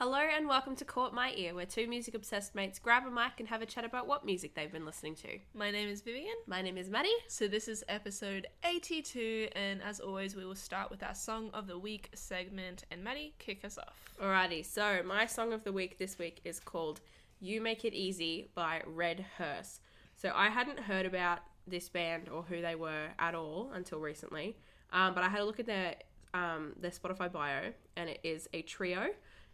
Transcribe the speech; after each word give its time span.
Hello 0.00 0.16
and 0.16 0.48
welcome 0.48 0.74
to 0.76 0.84
Caught 0.86 1.12
My 1.12 1.34
Ear, 1.36 1.54
where 1.54 1.66
two 1.66 1.86
music 1.86 2.14
obsessed 2.14 2.54
mates 2.54 2.78
grab 2.78 3.06
a 3.06 3.10
mic 3.10 3.32
and 3.38 3.46
have 3.48 3.60
a 3.60 3.66
chat 3.66 3.84
about 3.84 4.06
what 4.06 4.24
music 4.24 4.54
they've 4.54 4.72
been 4.72 4.86
listening 4.86 5.14
to. 5.16 5.38
My 5.52 5.70
name 5.70 5.90
is 5.90 6.00
Vivian. 6.00 6.36
My 6.46 6.62
name 6.62 6.78
is 6.78 6.88
Maddie. 6.88 7.10
So 7.28 7.46
this 7.46 7.68
is 7.68 7.84
episode 7.86 8.46
82, 8.64 9.48
and 9.54 9.82
as 9.82 10.00
always, 10.00 10.34
we 10.34 10.46
will 10.46 10.54
start 10.54 10.90
with 10.90 11.02
our 11.02 11.14
Song 11.14 11.50
of 11.52 11.66
the 11.66 11.78
Week 11.78 12.08
segment. 12.14 12.84
And 12.90 13.04
Maddie, 13.04 13.34
kick 13.38 13.62
us 13.62 13.76
off. 13.76 14.14
Alrighty, 14.18 14.64
so 14.64 15.02
my 15.04 15.26
song 15.26 15.52
of 15.52 15.64
the 15.64 15.72
week 15.72 15.98
this 15.98 16.18
week 16.18 16.40
is 16.44 16.60
called 16.60 17.02
You 17.38 17.60
Make 17.60 17.84
It 17.84 17.92
Easy 17.92 18.48
by 18.54 18.80
Red 18.86 19.26
Hearse. 19.36 19.80
So 20.16 20.32
I 20.34 20.48
hadn't 20.48 20.78
heard 20.78 21.04
about 21.04 21.40
this 21.66 21.90
band 21.90 22.30
or 22.30 22.42
who 22.42 22.62
they 22.62 22.74
were 22.74 23.08
at 23.18 23.34
all 23.34 23.70
until 23.74 24.00
recently, 24.00 24.56
um, 24.94 25.12
but 25.12 25.24
I 25.24 25.28
had 25.28 25.42
a 25.42 25.44
look 25.44 25.60
at 25.60 25.66
their 25.66 25.96
um, 26.32 26.72
their 26.80 26.90
Spotify 26.90 27.30
bio, 27.30 27.72
and 27.96 28.08
it 28.08 28.20
is 28.22 28.48
a 28.54 28.62
trio. 28.62 29.08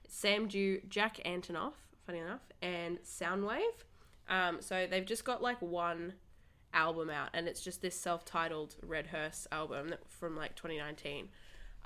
Sam 0.09 0.49
Dew, 0.49 0.81
Jack 0.89 1.19
Antonoff, 1.25 1.75
funny 2.07 2.19
enough, 2.19 2.41
and 2.63 2.99
Sounwave. 3.03 3.61
Um, 4.29 4.59
so 4.61 4.87
they've 4.89 5.05
just 5.05 5.25
got 5.25 5.43
like 5.43 5.61
one 5.61 6.15
album 6.73 7.11
out, 7.11 7.31
and 7.33 7.49
it's 7.49 7.61
just 7.61 7.83
this 7.83 7.99
self-titled 7.99 8.77
Red 8.83 9.09
Hearse 9.09 9.47
album 9.53 9.95
from 10.09 10.37
like 10.37 10.55
2019. 10.55 11.29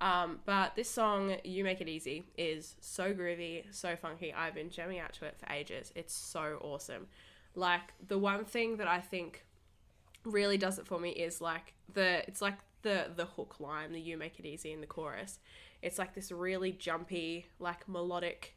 Um, 0.01 0.41
but 0.47 0.75
this 0.77 0.91
song, 0.91 1.37
"You 1.45 1.65
Make 1.65 1.81
It 1.81 1.89
Easy," 1.89 2.25
is 2.39 2.77
so 2.81 3.13
groovy, 3.13 3.65
so 3.71 3.97
funky. 3.97 4.33
I've 4.33 4.55
been 4.55 4.71
jamming 4.71 4.99
out 4.99 5.13
to 5.15 5.27
it 5.27 5.37
for 5.39 5.53
ages. 5.53 5.93
It's 5.95 6.15
so 6.15 6.59
awesome. 6.63 7.07
Like 7.55 7.93
the 8.07 8.19
one 8.19 8.45
thing 8.45 8.79
that 8.79 8.89
I 8.89 9.01
think 9.01 9.45
really 10.25 10.59
does 10.59 10.79
it 10.79 10.87
for 10.87 10.99
me 10.99 11.11
is 11.11 11.41
like 11.41 11.75
the 11.93 12.27
it's 12.27 12.41
like 12.41 12.59
the 12.83 13.11
the 13.15 13.27
hook 13.27 13.61
line, 13.61 13.93
the 13.93 14.01
"You 14.01 14.17
Make 14.17 14.39
It 14.39 14.47
Easy" 14.47 14.73
in 14.73 14.81
the 14.81 14.87
chorus 14.87 15.39
it's 15.83 15.99
like 15.99 16.15
this 16.15 16.31
really 16.33 16.73
jumpy, 16.73 17.47
like 17.59 17.89
melodic, 17.89 18.57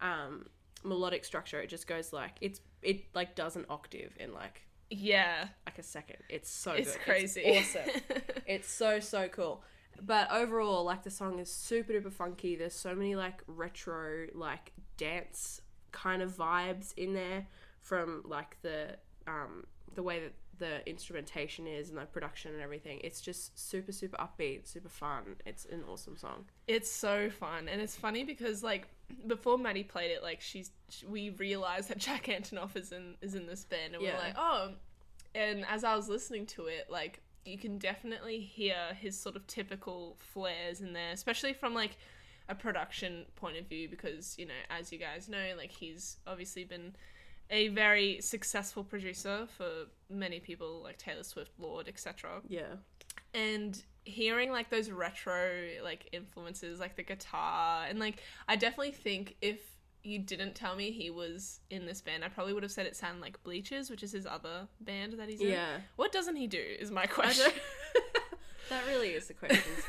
um, 0.00 0.46
melodic 0.84 1.24
structure. 1.24 1.60
It 1.60 1.68
just 1.68 1.86
goes 1.86 2.12
like 2.12 2.36
it's 2.40 2.60
it 2.82 3.04
like 3.14 3.34
does 3.34 3.56
an 3.56 3.66
octave 3.68 4.12
in 4.18 4.32
like 4.32 4.62
Yeah, 4.90 5.48
like 5.66 5.78
a 5.78 5.82
second. 5.82 6.18
It's 6.28 6.50
so 6.50 6.72
it's 6.72 6.92
good. 6.96 7.02
crazy. 7.04 7.40
It's 7.44 7.76
awesome. 7.76 8.00
it's 8.46 8.68
so 8.68 9.00
so 9.00 9.28
cool. 9.28 9.62
But 10.02 10.30
overall, 10.32 10.84
like 10.84 11.02
the 11.02 11.10
song 11.10 11.38
is 11.40 11.52
super 11.52 11.92
duper 11.92 12.12
funky. 12.12 12.56
There's 12.56 12.74
so 12.74 12.94
many 12.94 13.16
like 13.16 13.42
retro 13.46 14.28
like 14.34 14.72
dance 14.96 15.60
kind 15.92 16.22
of 16.22 16.36
vibes 16.36 16.94
in 16.96 17.14
there 17.14 17.46
from 17.82 18.22
like 18.24 18.56
the 18.62 18.96
um 19.26 19.64
the 19.94 20.02
way 20.02 20.20
that 20.20 20.32
the 20.60 20.88
instrumentation 20.88 21.66
is 21.66 21.88
and 21.88 21.98
the 21.98 22.02
production 22.06 22.52
and 22.54 22.62
everything. 22.62 23.00
It's 23.02 23.20
just 23.20 23.58
super, 23.58 23.90
super 23.90 24.16
upbeat, 24.18 24.68
super 24.68 24.88
fun. 24.88 25.36
It's 25.44 25.64
an 25.64 25.82
awesome 25.90 26.16
song. 26.16 26.44
It's 26.68 26.88
so 26.90 27.28
fun, 27.30 27.68
and 27.68 27.80
it's 27.82 27.96
funny 27.96 28.22
because 28.22 28.62
like 28.62 28.86
before 29.26 29.58
Maddie 29.58 29.82
played 29.82 30.12
it, 30.12 30.22
like 30.22 30.40
she's 30.40 30.70
we 31.08 31.30
realized 31.30 31.88
that 31.88 31.98
Jack 32.06 32.26
Antonoff 32.26 32.76
is 32.76 32.92
in 32.92 33.16
is 33.20 33.34
in 33.34 33.46
this 33.48 33.64
band, 33.64 33.94
and 33.94 34.02
Yeah. 34.04 34.12
we're 34.14 34.20
like, 34.20 34.34
oh. 34.38 34.72
And 35.34 35.64
as 35.68 35.82
I 35.84 35.94
was 35.96 36.08
listening 36.08 36.46
to 36.46 36.66
it, 36.66 36.86
like 36.88 37.20
you 37.44 37.56
can 37.58 37.78
definitely 37.78 38.38
hear 38.40 38.76
his 39.00 39.18
sort 39.18 39.34
of 39.34 39.46
typical 39.46 40.16
flares 40.20 40.80
in 40.80 40.92
there, 40.92 41.10
especially 41.12 41.52
from 41.54 41.74
like 41.74 41.96
a 42.48 42.54
production 42.54 43.24
point 43.36 43.56
of 43.56 43.66
view, 43.66 43.88
because 43.88 44.36
you 44.38 44.46
know, 44.46 44.60
as 44.70 44.92
you 44.92 44.98
guys 44.98 45.28
know, 45.28 45.54
like 45.56 45.70
he's 45.70 46.18
obviously 46.26 46.64
been 46.64 46.94
a 47.50 47.68
very 47.68 48.20
successful 48.20 48.84
producer 48.84 49.46
for 49.56 49.86
many 50.08 50.38
people 50.40 50.80
like 50.82 50.98
Taylor 50.98 51.24
Swift, 51.24 51.50
Lorde, 51.58 51.88
etc 51.88 52.40
Yeah. 52.48 52.76
and 53.34 53.82
hearing 54.04 54.50
like 54.50 54.70
those 54.70 54.90
retro 54.90 55.50
like 55.84 56.08
influences 56.12 56.80
like 56.80 56.96
the 56.96 57.02
guitar 57.02 57.84
and 57.88 57.98
like 57.98 58.22
i 58.48 58.56
definitely 58.56 58.92
think 58.92 59.36
if 59.42 59.60
you 60.02 60.18
didn't 60.18 60.54
tell 60.54 60.74
me 60.74 60.90
he 60.90 61.10
was 61.10 61.60
in 61.68 61.84
this 61.84 62.00
band 62.00 62.24
i 62.24 62.28
probably 62.28 62.54
would 62.54 62.62
have 62.62 62.72
said 62.72 62.86
it 62.86 62.96
sounded 62.96 63.20
like 63.20 63.40
bleachers 63.42 63.90
which 63.90 64.02
is 64.02 64.10
his 64.10 64.24
other 64.26 64.66
band 64.80 65.12
that 65.18 65.28
he's 65.28 65.40
in 65.42 65.48
Yeah. 65.48 65.76
what 65.96 66.12
doesn't 66.12 66.36
he 66.36 66.46
do 66.46 66.62
is 66.78 66.90
my 66.90 67.04
question 67.06 67.52
that 68.70 68.86
really 68.86 69.08
is 69.10 69.26
the 69.28 69.34
question? 69.34 69.60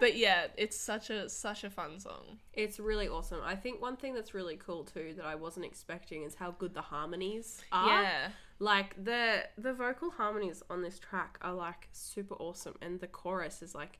but 0.04 0.16
yeah 0.16 0.46
it's 0.56 0.76
such 0.76 1.10
a 1.10 1.28
such 1.28 1.64
a 1.64 1.70
fun 1.70 1.98
song 2.00 2.38
It's 2.54 2.80
really 2.80 3.08
awesome. 3.08 3.40
I 3.44 3.54
think 3.54 3.80
one 3.80 3.96
thing 3.96 4.14
that's 4.14 4.34
really 4.34 4.56
cool 4.56 4.84
too 4.84 5.14
that 5.16 5.24
I 5.26 5.34
wasn't 5.34 5.66
expecting 5.66 6.22
is 6.24 6.34
how 6.34 6.50
good 6.52 6.74
the 6.74 6.82
harmonies 6.82 7.60
are. 7.72 7.88
yeah 7.88 8.28
Like 8.58 9.02
the 9.02 9.44
the 9.56 9.72
vocal 9.72 10.10
harmonies 10.10 10.62
on 10.70 10.82
this 10.82 10.98
track 10.98 11.38
are 11.42 11.54
like 11.54 11.88
super 11.92 12.34
awesome 12.34 12.74
and 12.82 13.00
the 13.00 13.06
chorus 13.06 13.62
is 13.62 13.74
like 13.74 13.98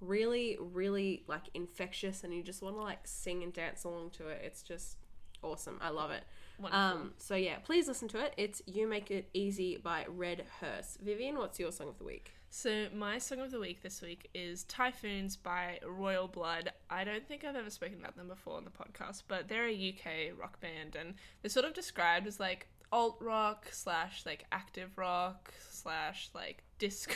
really 0.00 0.58
really 0.60 1.22
like 1.28 1.44
infectious 1.54 2.24
and 2.24 2.34
you 2.34 2.42
just 2.42 2.60
want 2.62 2.74
to 2.76 2.82
like 2.82 3.00
sing 3.04 3.42
and 3.42 3.52
dance 3.52 3.84
along 3.84 4.10
to 4.10 4.28
it. 4.28 4.40
It's 4.44 4.62
just 4.62 4.96
awesome. 5.42 5.78
I 5.80 5.90
love 5.90 6.10
it. 6.10 6.24
wonderful 6.58 6.80
Um 6.88 7.12
so 7.18 7.34
yeah, 7.34 7.56
please 7.64 7.86
listen 7.88 8.08
to 8.08 8.18
it. 8.24 8.34
It's 8.36 8.62
You 8.66 8.86
Make 8.88 9.10
It 9.10 9.28
Easy 9.32 9.76
by 9.76 10.04
Red 10.08 10.44
Hearse. 10.60 10.98
Vivian, 11.00 11.36
what's 11.38 11.58
your 11.60 11.72
song 11.72 11.88
of 11.88 11.98
the 11.98 12.04
week? 12.04 12.34
So 12.54 12.88
my 12.94 13.16
song 13.16 13.40
of 13.40 13.50
the 13.50 13.58
week 13.58 13.82
this 13.82 14.02
week 14.02 14.28
is 14.34 14.64
Typhoons 14.64 15.36
by 15.36 15.78
Royal 15.86 16.28
Blood. 16.28 16.70
I 16.90 17.02
don't 17.02 17.26
think 17.26 17.44
I've 17.44 17.56
ever 17.56 17.70
spoken 17.70 17.96
about 17.98 18.14
them 18.14 18.28
before 18.28 18.58
on 18.58 18.64
the 18.66 18.70
podcast, 18.70 19.22
but 19.26 19.48
they're 19.48 19.68
a 19.68 19.72
UK 19.72 20.38
rock 20.38 20.60
band 20.60 20.94
and 20.94 21.14
they're 21.40 21.48
sort 21.48 21.64
of 21.64 21.72
described 21.72 22.26
as 22.26 22.38
like 22.38 22.66
alt 22.92 23.16
rock 23.22 23.68
slash 23.72 24.26
like 24.26 24.44
active 24.52 24.98
rock 24.98 25.50
slash 25.70 26.28
like 26.34 26.62
disco. 26.78 27.14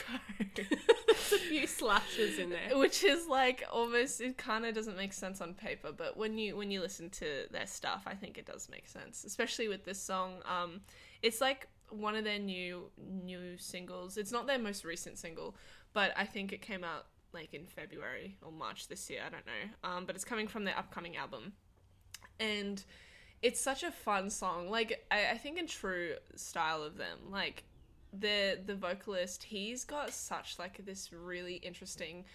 There's 0.55 1.31
a 1.31 1.37
few 1.37 1.67
slashes 1.67 2.39
in 2.39 2.49
there. 2.49 2.75
Which 2.75 3.03
is 3.03 3.27
like 3.27 3.63
almost 3.71 4.19
it 4.21 4.39
kind 4.39 4.65
of 4.65 4.73
doesn't 4.73 4.97
make 4.97 5.13
sense 5.13 5.39
on 5.39 5.53
paper, 5.53 5.91
but 5.95 6.17
when 6.17 6.39
you 6.39 6.57
when 6.57 6.71
you 6.71 6.81
listen 6.81 7.11
to 7.11 7.43
their 7.51 7.67
stuff, 7.67 8.05
I 8.07 8.15
think 8.15 8.39
it 8.39 8.47
does 8.47 8.69
make 8.71 8.87
sense. 8.87 9.23
Especially 9.23 9.67
with 9.67 9.85
this 9.85 10.01
song, 10.01 10.37
um, 10.45 10.81
it's 11.21 11.41
like 11.41 11.67
one 11.89 12.15
of 12.15 12.23
their 12.23 12.39
new 12.39 12.89
new 12.97 13.57
singles. 13.57 14.17
It's 14.17 14.31
not 14.31 14.47
their 14.47 14.59
most 14.59 14.83
recent 14.83 15.17
single, 15.17 15.55
but 15.93 16.11
I 16.17 16.25
think 16.25 16.53
it 16.53 16.61
came 16.61 16.83
out 16.83 17.05
like 17.33 17.53
in 17.53 17.65
February 17.65 18.37
or 18.41 18.51
March 18.51 18.87
this 18.87 19.09
year. 19.09 19.21
I 19.25 19.29
don't 19.29 19.45
know, 19.45 19.89
um, 19.89 20.05
but 20.05 20.15
it's 20.15 20.25
coming 20.25 20.47
from 20.47 20.63
their 20.63 20.77
upcoming 20.77 21.17
album, 21.17 21.53
and 22.39 22.83
it's 23.41 23.59
such 23.59 23.83
a 23.83 23.91
fun 23.91 24.29
song. 24.29 24.69
Like 24.69 25.05
I, 25.11 25.31
I 25.31 25.37
think 25.37 25.57
in 25.57 25.67
true 25.67 26.15
style 26.35 26.83
of 26.83 26.97
them, 26.97 27.19
like 27.29 27.63
the 28.17 28.59
the 28.65 28.75
vocalist, 28.75 29.43
he's 29.43 29.83
got 29.83 30.13
such 30.13 30.59
like 30.59 30.85
this 30.85 31.11
really 31.13 31.55
interesting 31.55 32.25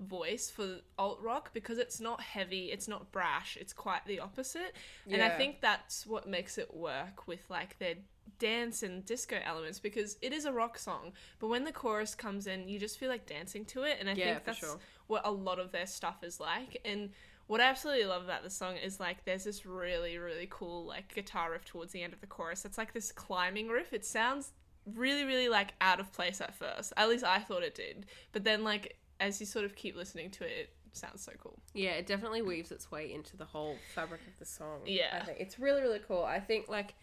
voice 0.00 0.50
for 0.50 0.78
alt 0.98 1.20
rock 1.22 1.50
because 1.52 1.78
it's 1.78 2.00
not 2.00 2.20
heavy, 2.20 2.66
it's 2.72 2.88
not 2.88 3.12
brash, 3.12 3.56
it's 3.60 3.72
quite 3.72 4.04
the 4.06 4.20
opposite. 4.20 4.74
And 5.10 5.22
I 5.22 5.30
think 5.30 5.60
that's 5.60 6.06
what 6.06 6.28
makes 6.28 6.58
it 6.58 6.74
work 6.74 7.26
with 7.26 7.48
like 7.48 7.78
their 7.78 7.94
dance 8.38 8.82
and 8.82 9.04
disco 9.04 9.38
elements 9.44 9.78
because 9.78 10.16
it 10.20 10.32
is 10.32 10.44
a 10.44 10.52
rock 10.52 10.78
song, 10.78 11.12
but 11.38 11.48
when 11.48 11.64
the 11.64 11.72
chorus 11.72 12.14
comes 12.14 12.46
in, 12.46 12.68
you 12.68 12.78
just 12.78 12.98
feel 12.98 13.08
like 13.08 13.26
dancing 13.26 13.64
to 13.66 13.82
it 13.84 13.98
and 14.00 14.08
I 14.08 14.14
Yeah, 14.14 14.32
think 14.34 14.44
that's 14.44 14.58
sure. 14.58 14.78
what 15.06 15.22
a 15.24 15.30
lot 15.30 15.58
of 15.58 15.72
their 15.72 15.86
stuff 15.86 16.22
is 16.24 16.40
like 16.40 16.80
and 16.84 17.10
what 17.46 17.60
I 17.60 17.64
absolutely 17.64 18.04
love 18.06 18.24
about 18.24 18.42
the 18.44 18.50
song 18.50 18.76
is 18.76 18.98
like 18.98 19.24
there's 19.24 19.44
this 19.44 19.66
really 19.66 20.16
really 20.18 20.46
cool 20.50 20.84
like 20.86 21.14
guitar 21.14 21.50
riff 21.52 21.64
towards 21.64 21.92
the 21.92 22.02
end 22.02 22.12
of 22.12 22.20
the 22.20 22.26
chorus. 22.26 22.64
It's 22.64 22.78
like 22.78 22.92
this 22.94 23.12
climbing 23.12 23.68
riff. 23.68 23.92
It 23.92 24.04
sounds 24.04 24.52
really 24.86 25.24
really 25.24 25.48
like 25.48 25.74
out 25.80 26.00
of 26.00 26.12
place 26.12 26.40
at 26.40 26.54
first. 26.54 26.92
At 26.96 27.08
least 27.08 27.24
I 27.24 27.40
thought 27.40 27.62
it 27.62 27.74
did. 27.74 28.06
But 28.32 28.44
then 28.44 28.64
like 28.64 28.96
as 29.20 29.38
you 29.40 29.46
sort 29.46 29.64
of 29.64 29.74
keep 29.76 29.96
listening 29.96 30.30
to 30.32 30.44
it, 30.44 30.70
it 30.86 30.96
sounds 30.96 31.22
so 31.22 31.32
cool. 31.38 31.58
Yeah, 31.74 31.90
it 31.90 32.06
definitely 32.06 32.42
weaves 32.42 32.72
its 32.72 32.90
way 32.90 33.12
into 33.12 33.36
the 33.36 33.44
whole 33.44 33.76
fabric 33.94 34.20
of 34.26 34.38
the 34.38 34.46
song. 34.46 34.80
Yeah. 34.86 35.18
I 35.20 35.24
think 35.24 35.38
it's 35.40 35.58
really 35.58 35.82
really 35.82 36.00
cool. 36.06 36.24
I 36.24 36.40
think 36.40 36.68
like 36.68 36.94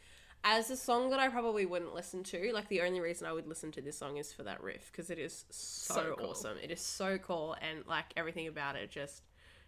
as 0.44 0.70
a 0.72 0.78
song 0.78 1.10
that 1.10 1.20
I 1.20 1.28
probably 1.30 1.66
wouldn't 1.66 1.94
listen 1.94 2.24
to, 2.26 2.52
like 2.54 2.70
the 2.70 2.82
only 2.82 3.02
reason 3.02 3.28
I 3.28 3.34
would 3.34 3.48
listen 3.48 3.72
to 3.74 3.82
this 3.82 3.98
song 3.98 4.18
is 4.18 4.32
for 4.32 4.44
that 4.44 4.64
riff 4.64 4.92
because 4.92 5.10
it 5.10 5.20
is 5.20 5.46
so, 5.50 5.94
So 5.94 6.16
cool. 6.18 6.30
awesome. 6.32 6.58
It 6.64 6.72
is 6.72 6.82
so 6.82 7.18
cool 7.18 7.56
and 7.62 7.86
like 7.88 8.06
everything 8.16 8.48
about 8.48 8.76
it 8.76 8.90
just 8.90 9.24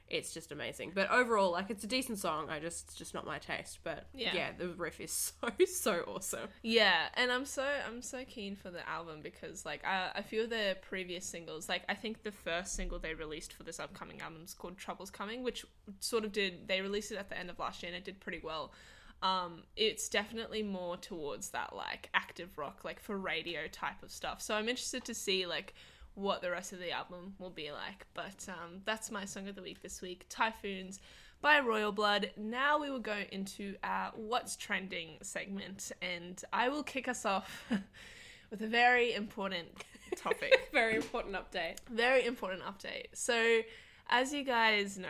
it's 0.07 0.33
just 0.33 0.51
amazing. 0.51 0.91
But 0.93 1.09
overall, 1.09 1.51
like 1.53 1.69
it's 1.69 1.85
a 1.85 1.87
decent 1.87 2.19
song. 2.19 2.49
I 2.49 2.59
just 2.59 2.87
it's 2.89 2.95
just 2.95 3.13
not 3.13 3.25
my 3.25 3.37
taste. 3.39 3.79
But 3.83 4.07
yeah, 4.13 4.35
Yeah. 4.35 4.49
the 4.57 4.67
riff 4.69 4.99
is 4.99 5.11
so 5.41 5.49
so 5.65 6.03
awesome. 6.07 6.49
Yeah, 6.63 7.07
and 7.13 7.31
I'm 7.31 7.45
so 7.45 7.65
I'm 7.87 8.01
so 8.01 8.25
keen 8.25 8.55
for 8.57 8.69
the 8.71 8.87
album 8.89 9.21
because 9.21 9.65
like 9.65 9.85
I, 9.85 10.11
a 10.15 10.23
few 10.23 10.43
of 10.43 10.49
their 10.49 10.75
previous 10.75 11.25
singles, 11.25 11.69
like 11.69 11.83
I 11.87 11.93
think 11.95 12.23
the 12.23 12.31
first 12.31 12.75
single 12.75 12.99
they 12.99 13.13
released 13.13 13.53
for 13.53 13.63
this 13.63 13.79
upcoming 13.79 14.19
album 14.21 14.41
is 14.43 14.53
called 14.53 14.77
"Trouble's 14.77 15.11
Coming," 15.11 15.43
which 15.43 15.65
sort 16.01 16.25
of 16.25 16.33
did 16.33 16.67
they 16.67 16.81
released 16.81 17.11
it 17.13 17.17
at 17.17 17.29
the 17.29 17.37
end 17.37 17.49
of 17.49 17.57
last 17.57 17.81
year 17.83 17.91
and 17.93 17.97
it 17.97 18.03
did 18.05 18.19
pretty 18.19 18.41
well. 18.43 18.73
Um, 19.21 19.63
it's 19.75 20.09
definitely 20.09 20.63
more 20.63 20.97
towards 20.97 21.49
that 21.51 21.75
like 21.75 22.09
active 22.13 22.57
rock, 22.57 22.81
like 22.83 22.99
for 22.99 23.17
radio 23.17 23.67
type 23.71 24.01
of 24.03 24.11
stuff. 24.11 24.41
So 24.41 24.55
I'm 24.55 24.67
interested 24.69 25.05
to 25.05 25.13
see 25.13 25.45
like 25.45 25.73
what 26.15 26.41
the 26.41 26.51
rest 26.51 26.73
of 26.73 26.79
the 26.79 26.91
album 26.91 27.35
will 27.39 27.49
be 27.49 27.71
like. 27.71 28.05
But 28.13 28.47
um, 28.49 28.81
that's 28.85 29.11
my 29.11 29.25
song 29.25 29.47
of 29.47 29.55
the 29.55 29.61
week 29.61 29.81
this 29.81 30.01
week, 30.01 30.25
Typhoons 30.29 30.99
by 31.41 31.59
Royal 31.59 31.91
Blood. 31.91 32.31
Now 32.37 32.79
we 32.79 32.89
will 32.89 32.99
go 32.99 33.17
into 33.31 33.75
our 33.83 34.11
What's 34.15 34.55
Trending 34.55 35.17
segment, 35.21 35.91
and 36.01 36.41
I 36.53 36.69
will 36.69 36.83
kick 36.83 37.07
us 37.07 37.25
off 37.25 37.65
with 38.51 38.61
a 38.61 38.67
very 38.67 39.13
important 39.13 39.67
topic. 40.15 40.69
Very 40.73 40.95
important 40.95 41.35
update. 41.35 41.77
very 41.89 42.25
important 42.25 42.63
update. 42.63 43.05
So, 43.13 43.61
as 44.09 44.33
you 44.33 44.43
guys 44.43 44.97
know, 44.97 45.07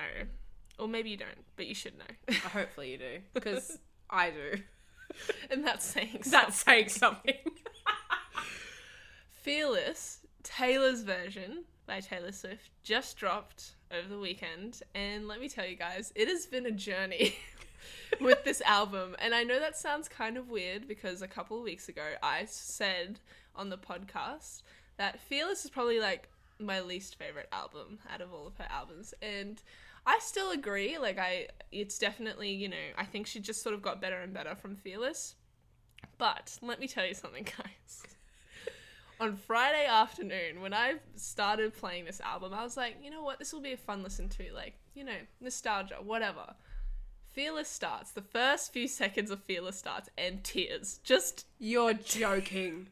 or 0.78 0.88
maybe 0.88 1.10
you 1.10 1.18
don't, 1.18 1.44
but 1.56 1.66
you 1.66 1.74
should 1.74 1.94
know. 1.98 2.36
Hopefully 2.54 2.92
you 2.92 2.98
do, 3.00 3.18
because 3.34 3.80
I 4.12 4.30
do. 4.32 4.62
and 5.52 5.66
that's 5.66 5.86
saying 5.86 6.22
That's 6.28 6.58
saying 6.58 6.90
something. 6.90 7.36
Fearless, 9.32 10.20
Taylor's 10.44 11.04
version 11.04 11.64
by 11.88 12.00
Taylor 12.00 12.32
Swift, 12.32 12.70
just 12.84 13.18
dropped 13.18 13.72
over 13.92 14.08
the 14.08 14.20
weekend. 14.20 14.82
And 14.94 15.28
let 15.28 15.40
me 15.40 15.50
tell 15.50 15.66
you 15.66 15.76
guys, 15.76 16.12
it 16.16 16.28
has 16.28 16.46
been 16.46 16.66
a 16.66 16.72
journey 16.72 17.36
with 18.22 18.44
this 18.44 18.62
album. 18.62 19.16
And 19.20 19.34
I 19.34 19.44
know 19.44 19.60
that 19.60 19.78
sounds 19.78 20.08
kind 20.08 20.38
of 20.38 20.50
weird 20.50 20.88
because 20.88 21.22
a 21.22 21.28
couple 21.28 21.58
of 21.58 21.64
weeks 21.64 21.90
ago 21.90 22.04
I 22.22 22.46
said 22.46 23.20
on 23.56 23.70
the 23.70 23.78
podcast 23.78 24.62
that 24.98 25.20
Fearless 25.20 25.66
is 25.66 25.72
probably 25.72 26.00
like 26.00 26.30
my 26.60 26.80
least 26.80 27.16
favorite 27.16 27.50
album 27.52 28.00
out 28.14 28.22
of 28.22 28.34
all 28.34 28.46
of 28.48 28.58
her 28.58 28.68
albums. 28.70 29.14
And 29.22 29.62
I 30.06 30.20
still 30.22 30.52
agree. 30.52 30.98
Like 30.98 31.20
I 31.20 31.48
it's 31.72 31.98
definitely, 31.98 32.52
you 32.52 32.70
know, 32.70 32.88
I 32.98 33.06
think 33.06 33.28
she 33.28 33.40
just 33.40 33.62
sort 33.62 33.76
of 33.76 33.82
got 33.82 34.02
better 34.02 34.20
and 34.22 34.34
better 34.34 34.56
from 34.56 34.76
Fearless. 34.76 35.36
But 36.18 36.58
let 36.62 36.80
me 36.80 36.88
tell 36.88 37.06
you 37.06 37.14
something, 37.14 37.44
guys 37.58 38.04
on 39.22 39.36
Friday 39.36 39.86
afternoon 39.86 40.62
when 40.62 40.74
I 40.74 40.96
started 41.16 41.78
playing 41.78 42.06
this 42.06 42.20
album, 42.22 42.54
I 42.54 42.64
was 42.64 42.76
like, 42.76 42.98
you 43.04 43.12
know 43.12 43.22
what, 43.22 43.38
this 43.38 43.54
will 43.54 43.62
be 43.62 43.74
a 43.74 43.78
fun 43.78 44.02
listen 44.02 44.28
to, 44.30 44.52
like, 44.54 44.74
you 44.96 45.04
know, 45.04 45.18
nostalgia, 45.40 45.98
whatever. 46.04 46.56
Fearless 47.30 47.70
starts. 47.70 48.12
The 48.12 48.24
first 48.24 48.74
few 48.74 48.88
seconds 48.88 49.30
of 49.30 49.42
Fearless 49.44 49.78
starts 49.78 50.10
and 50.18 50.44
tears. 50.44 51.00
Just 51.04 51.46
You're 51.60 51.94
joking. 51.94 52.88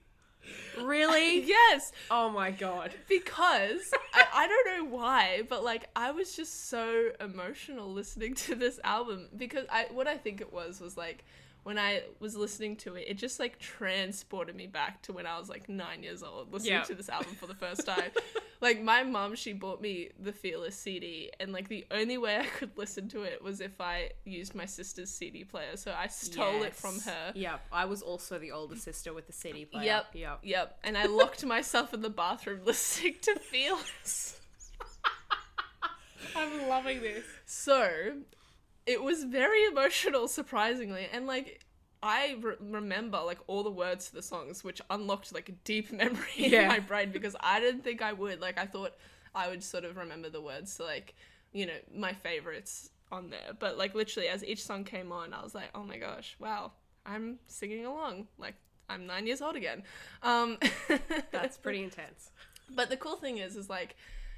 Really? 0.82 1.44
yes, 1.46 1.92
Oh 2.10 2.30
my 2.30 2.52
god. 2.52 2.92
because 3.08 3.92
I, 4.14 4.26
I 4.34 4.48
don't 4.48 4.68
know 4.92 4.98
why, 4.98 5.44
but 5.50 5.64
like 5.64 5.90
I 5.96 6.12
was 6.12 6.36
just 6.36 6.70
so 6.70 7.10
emotional 7.20 7.92
listening 7.92 8.36
to 8.36 8.56
this 8.56 8.80
album 8.84 9.28
because 9.36 9.66
I 9.70 9.88
what 9.92 10.08
I 10.08 10.18
think 10.18 10.42
it 10.42 10.54
was 10.54 10.80
was 10.80 10.98
like 10.98 11.24
when 11.64 11.78
I 11.78 12.04
was 12.20 12.36
listening 12.36 12.76
to 12.78 12.96
it, 12.96 13.06
it 13.08 13.18
just 13.18 13.40
like 13.40 13.60
transported 13.60 14.56
me 14.56 14.68
back 14.68 15.02
to 15.04 15.14
when 15.14 15.26
I 15.26 15.38
was 15.38 15.50
like 15.50 15.68
nine 15.70 16.04
years 16.04 16.24
old 16.24 16.52
listening 16.54 16.74
Yeah. 16.74 16.84
to 16.84 16.96
this 16.96 17.10
album 17.10 17.34
for 17.36 17.48
the 17.48 17.54
first 17.54 17.86
time. 17.86 18.12
like 18.62 18.82
my 18.82 19.04
mom, 19.04 19.36
she 19.36 19.54
bought 19.54 19.82
me 19.82 20.10
the 20.20 20.32
Fearless 20.32 20.76
CD, 20.76 21.32
and 21.40 21.52
like 21.52 21.68
the 21.68 21.86
only 21.92 22.18
way 22.18 22.38
I 22.38 22.46
could 22.46 22.72
listen 22.78 23.08
to 23.10 23.24
it 23.24 23.44
was 23.44 23.62
if 23.62 23.80
I 23.82 24.12
used 24.26 24.56
my 24.56 24.66
sister's 24.66 25.10
CD 25.12 25.44
player. 25.44 25.76
So 25.76 25.94
I 25.98 26.08
stole 26.08 26.64
it 26.64 26.76
from 26.76 27.00
her. 27.02 27.32
Yep. 27.36 27.62
I 27.72 27.86
was 27.86 28.02
also 28.02 28.40
the 28.40 28.52
older 28.52 28.76
sister 28.76 29.14
with 29.14 29.28
the 29.28 29.34
CD 29.34 29.66
player. 29.66 29.86
Yep. 29.86 30.06
Yep. 30.14 30.40
Yep. 30.44 30.80
And 30.84 30.98
I 30.98 31.06
locked 31.06 31.46
myself 31.46 31.94
in 31.94 32.02
the 32.02 32.10
bathroom 32.10 32.62
listening 32.66 33.16
to 33.24 33.36
Fearless. 33.40 34.40
I'm 36.36 36.68
loving 36.68 37.02
this. 37.02 37.26
So, 37.46 38.14
it 38.90 39.04
was 39.04 39.24
very 39.24 39.64
emotional, 39.66 40.28
surprisingly, 40.40 41.08
and 41.14 41.28
like 41.28 41.64
I 42.02 42.38
re- 42.42 42.56
remember 42.60 43.20
like 43.24 43.38
all 43.46 43.64
the 43.64 43.70
words 43.70 44.08
to 44.08 44.16
the 44.16 44.24
songs, 44.24 44.64
which 44.64 44.82
unlocked 44.90 45.32
like 45.32 45.48
a 45.48 45.52
deep 45.52 45.92
memory 46.04 46.38
in 46.38 46.68
my 46.68 46.80
brain 46.80 47.12
because 47.12 47.36
I 47.40 47.60
didn't 47.60 47.84
think 47.84 48.02
I 48.02 48.14
would. 48.14 48.42
Like 48.42 48.58
I 48.58 48.66
thought 48.66 48.96
I 49.36 49.48
would 49.48 49.64
sort 49.64 49.86
of 49.86 49.96
remember 49.96 50.30
the 50.30 50.42
words 50.42 50.76
to 50.78 50.84
like 50.84 51.14
you 51.54 51.68
know 51.68 51.78
my 51.96 52.14
favorites 52.14 52.90
on 53.12 53.30
there, 53.30 53.54
but 53.60 53.78
like 53.78 53.94
literally 53.94 54.28
as 54.28 54.44
each 54.44 54.64
song 54.64 54.84
came 54.84 55.12
on, 55.12 55.34
I 55.34 55.44
was 55.44 55.54
like, 55.54 55.70
oh 55.76 55.84
my 55.84 55.98
gosh, 55.98 56.36
wow, 56.40 56.72
I'm 57.06 57.38
singing 57.48 57.86
along 57.86 58.28
like. 58.40 58.56
I'm 58.92 59.06
nine 59.06 59.28
years 59.28 59.40
old 59.40 59.56
again. 59.56 59.84
Um, 60.24 60.58
That's 61.32 61.58
pretty 61.58 61.84
intense. 61.84 62.32
but 62.72 62.90
the 62.90 62.98
cool 62.98 63.18
thing 63.18 63.38
is, 63.38 63.56
is 63.56 63.70
like, 63.70 63.96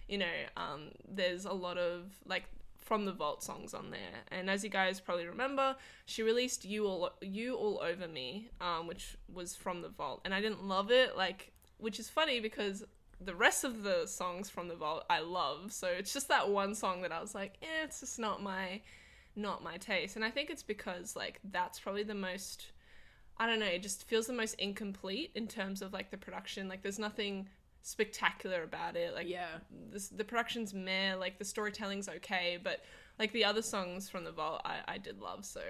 you 0.10 0.18
know, 0.18 0.36
um, 0.58 0.90
there's 1.08 1.46
a 1.46 1.54
lot 1.54 1.78
of 1.78 2.12
like 2.26 2.44
from 2.92 3.06
the 3.06 3.14
Vault 3.14 3.42
songs 3.42 3.74
on 3.74 3.90
there, 3.90 4.26
and 4.34 4.50
as 4.50 4.66
you 4.66 4.70
guys 4.70 5.00
probably 5.00 5.26
remember, 5.26 5.78
she 6.06 6.24
released 6.24 6.66
"You 6.66 6.88
All 6.88 7.14
You 7.22 7.56
All 7.56 7.80
Over 7.82 8.06
Me," 8.06 8.50
um, 8.60 8.86
which 8.86 9.16
was 9.34 9.56
from 9.56 9.82
the 9.82 9.88
Vault, 9.88 10.20
and 10.26 10.34
I 10.34 10.42
didn't 10.42 10.66
love 10.66 10.92
it. 10.92 11.16
Like, 11.16 11.54
which 11.78 12.02
is 12.02 12.10
funny 12.10 12.42
because 12.42 12.84
the 13.22 13.34
rest 13.34 13.64
of 13.64 13.84
the 13.84 14.08
songs 14.08 14.50
from 14.50 14.68
the 14.68 14.76
Vault 14.76 15.06
I 15.10 15.22
love, 15.22 15.72
so 15.72 15.88
it's 15.88 16.12
just 16.12 16.28
that 16.28 16.50
one 16.50 16.76
song 16.76 17.02
that 17.04 17.14
I 17.14 17.22
was 17.22 17.34
like, 17.34 17.54
eh, 17.62 17.86
it's 17.86 18.02
just 18.02 18.20
not 18.20 18.44
my, 18.44 18.82
not 19.38 19.64
my 19.64 19.78
taste, 19.78 20.18
and 20.18 20.26
I 20.26 20.30
think 20.30 20.50
it's 20.50 20.62
because 20.62 21.16
like 21.16 21.40
that's 21.50 21.80
probably 21.80 22.04
the 22.04 22.14
most. 22.14 22.74
I 23.38 23.48
don't 23.48 23.62
know, 23.62 23.68
it 23.68 23.84
just 23.84 24.04
feels 24.04 24.28
the 24.28 24.34
most 24.34 24.56
incomplete 24.56 25.32
in 25.34 25.48
terms 25.48 25.82
of 25.82 25.94
like 25.94 26.12
the 26.12 26.18
production. 26.18 26.68
Like 26.68 26.82
there's 26.82 27.00
nothing 27.00 27.48
spectacular 27.82 28.64
about 28.64 28.96
it. 28.96 29.14
Like 29.14 29.28
Yeah. 29.30 29.48
this, 29.92 30.10
the 30.10 30.24
production's 30.24 30.74
meh, 30.74 31.16
like 31.16 31.38
the 31.40 31.46
storytelling's 31.46 32.08
okay, 32.10 32.58
but 32.62 32.82
like 33.20 33.32
the 33.32 33.46
other 33.46 33.62
songs 33.62 34.10
from 34.10 34.24
the 34.24 34.32
vault 34.32 34.62
I, 34.66 34.78
I 34.88 34.98
did 34.98 35.20
love, 35.20 35.46
so 35.46 35.62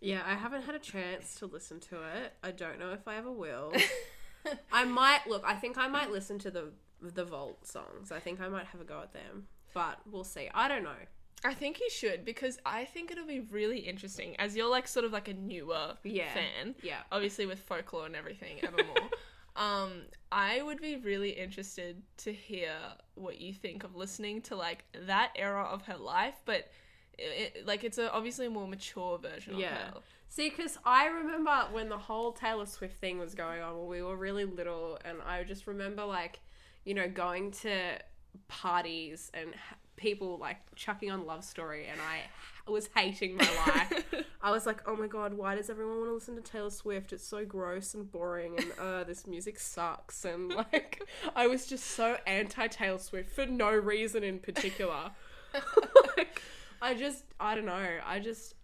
Yeah, 0.00 0.22
I 0.26 0.34
haven't 0.34 0.62
had 0.62 0.74
a 0.74 0.78
chance 0.78 1.34
to 1.36 1.46
listen 1.46 1.80
to 1.80 1.96
it. 2.02 2.32
I 2.42 2.50
don't 2.50 2.78
know 2.78 2.92
if 2.92 3.06
I 3.06 3.16
ever 3.16 3.30
will. 3.32 3.72
I 4.72 4.84
might 4.84 5.26
look. 5.26 5.42
I 5.44 5.54
think 5.54 5.76
I 5.78 5.86
might 5.88 6.10
listen 6.10 6.38
to 6.40 6.50
the 6.50 6.72
the 7.02 7.24
Vault 7.24 7.66
songs. 7.66 8.12
I 8.12 8.18
think 8.20 8.40
I 8.40 8.48
might 8.48 8.66
have 8.66 8.80
a 8.80 8.84
go 8.84 9.00
at 9.00 9.12
them, 9.14 9.46
but 9.74 9.98
we'll 10.10 10.24
see. 10.24 10.48
I 10.54 10.68
don't 10.68 10.82
know. 10.82 10.96
I 11.42 11.54
think 11.54 11.80
you 11.80 11.88
should 11.88 12.24
because 12.26 12.58
I 12.66 12.84
think 12.84 13.10
it'll 13.10 13.26
be 13.26 13.40
really 13.40 13.78
interesting 13.78 14.36
as 14.38 14.54
you're 14.54 14.68
like 14.68 14.86
sort 14.86 15.06
of 15.06 15.12
like 15.12 15.28
a 15.28 15.32
newer 15.34 15.94
Yeah. 16.04 16.32
fan. 16.34 16.74
Yeah. 16.82 16.98
Obviously 17.10 17.46
with 17.46 17.58
folklore 17.60 18.04
and 18.06 18.14
everything 18.16 18.62
evermore. 18.62 19.08
um, 19.56 20.02
I 20.32 20.62
would 20.62 20.80
be 20.80 20.96
really 20.96 21.30
interested 21.30 22.02
to 22.18 22.32
hear 22.32 22.72
what 23.14 23.40
you 23.40 23.52
think 23.52 23.84
of 23.84 23.94
listening 23.96 24.40
to 24.42 24.56
like 24.56 24.84
that 25.06 25.32
era 25.36 25.64
of 25.64 25.82
her 25.82 25.96
life, 25.96 26.36
but 26.44 26.70
it, 27.18 27.52
it- 27.56 27.66
like 27.66 27.84
it's 27.84 27.98
a 27.98 28.10
obviously 28.12 28.46
a 28.46 28.50
more 28.50 28.66
mature 28.68 29.18
version 29.18 29.58
Yeah. 29.58 29.88
of 29.88 29.94
her. 29.94 30.00
See, 30.28 30.48
because 30.48 30.78
I 30.84 31.06
remember 31.06 31.50
when 31.72 31.88
the 31.88 31.98
whole 31.98 32.30
Taylor 32.32 32.64
Swift 32.66 33.00
thing 33.00 33.18
was 33.18 33.34
going 33.34 33.60
on 33.60 33.76
when 33.78 33.88
we 33.88 34.00
were 34.00 34.16
really 34.16 34.44
little, 34.44 34.96
and 35.04 35.18
I 35.26 35.42
just 35.42 35.66
remember, 35.66 36.04
like, 36.04 36.38
you 36.84 36.94
know, 36.94 37.08
going 37.08 37.50
to 37.62 37.98
parties 38.46 39.30
and 39.34 39.54
people, 40.00 40.38
like, 40.38 40.56
chucking 40.74 41.10
on 41.10 41.26
Love 41.26 41.44
Story, 41.44 41.86
and 41.86 42.00
I 42.00 42.70
was 42.70 42.88
hating 42.94 43.36
my 43.36 43.48
life. 43.66 44.04
I 44.42 44.50
was 44.50 44.64
like, 44.66 44.82
oh 44.86 44.96
my 44.96 45.06
god, 45.06 45.34
why 45.34 45.54
does 45.54 45.68
everyone 45.68 45.98
want 45.98 46.08
to 46.08 46.14
listen 46.14 46.36
to 46.36 46.40
Taylor 46.40 46.70
Swift? 46.70 47.12
It's 47.12 47.26
so 47.26 47.44
gross 47.44 47.94
and 47.94 48.10
boring, 48.10 48.56
and 48.56 48.72
uh, 48.78 49.04
this 49.04 49.26
music 49.26 49.58
sucks. 49.60 50.24
And, 50.24 50.54
like, 50.72 51.02
I 51.36 51.46
was 51.46 51.66
just 51.66 51.86
so 51.86 52.16
anti 52.26 52.66
Taylor 52.68 52.98
Swift 52.98 53.30
for 53.30 53.46
no 53.46 53.70
reason 53.70 54.24
in 54.24 54.38
particular. 54.38 55.10
like, 56.16 56.42
I 56.80 56.94
just, 56.94 57.24
I 57.38 57.54
don't 57.54 57.66
know. 57.66 57.88
I 58.06 58.18
just, 58.18 58.54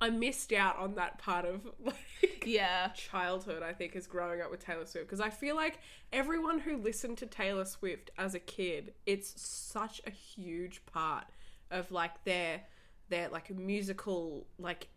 I 0.00 0.10
missed 0.10 0.52
out 0.52 0.78
on 0.78 0.94
that 0.94 1.18
part 1.18 1.44
of 1.44 1.60
like 1.84 2.44
Yeah. 2.46 2.88
childhood. 2.88 3.62
I 3.62 3.72
think 3.72 3.94
is 3.96 4.06
growing 4.06 4.40
up 4.40 4.50
with 4.50 4.64
Taylor 4.64 4.86
Swift 4.86 5.06
because 5.06 5.20
I 5.20 5.30
feel 5.30 5.56
like 5.56 5.78
everyone 6.12 6.58
who 6.60 6.76
listened 6.76 7.18
to 7.18 7.26
Taylor 7.26 7.64
Swift 7.66 8.10
as 8.16 8.34
a 8.34 8.38
kid, 8.40 8.94
it's 9.06 9.40
such 9.40 10.00
a 10.06 10.10
huge 10.10 10.84
part 10.86 11.24
of 11.70 11.90
like 11.92 12.24
their 12.24 12.62
their 13.10 13.28
like 13.28 13.50
musical 13.54 14.46
like 14.58 14.88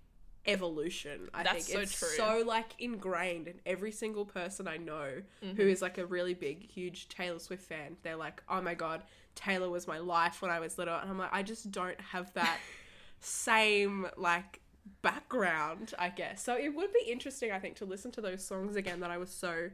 evolution. 0.45 1.29
I 1.33 1.43
That's 1.43 1.65
think 1.65 1.77
so 1.77 1.79
it's 1.81 1.97
true. 1.99 2.07
so 2.17 2.43
like 2.45 2.75
ingrained 2.79 3.47
in 3.47 3.59
every 3.65 3.91
single 3.91 4.25
person 4.25 4.67
I 4.67 4.77
know 4.77 5.21
Mm-hmm. 5.43 5.55
who 5.55 5.67
is 5.67 5.81
like 5.81 5.97
a 5.97 6.05
really 6.05 6.33
big, 6.33 6.69
huge 6.69 7.07
Taylor 7.09 7.39
Swift 7.39 7.63
fan. 7.63 7.97
They're 8.03 8.15
like, 8.15 8.41
oh 8.49 8.61
my 8.61 8.73
god, 8.73 9.03
Taylor 9.35 9.69
was 9.69 9.87
my 9.87 9.99
life 9.99 10.41
when 10.41 10.51
I 10.51 10.59
was 10.59 10.77
little, 10.77 10.95
and 10.95 11.09
I'm 11.09 11.17
like, 11.17 11.33
I 11.33 11.43
just 11.43 11.71
don't 11.71 11.99
have 11.99 12.33
that 12.33 12.57
same 13.19 14.07
like 14.17 14.59
background, 15.01 15.93
I 15.97 16.09
guess. 16.09 16.43
So 16.43 16.55
it 16.55 16.75
would 16.75 16.91
be 16.93 17.11
interesting, 17.11 17.51
I 17.51 17.59
think, 17.59 17.75
to 17.77 17.85
listen 17.85 18.11
to 18.11 18.21
those 18.21 18.43
songs 18.43 18.75
again 18.75 18.99
that 19.01 19.11
I 19.11 19.17
was 19.17 19.29
so 19.29 19.69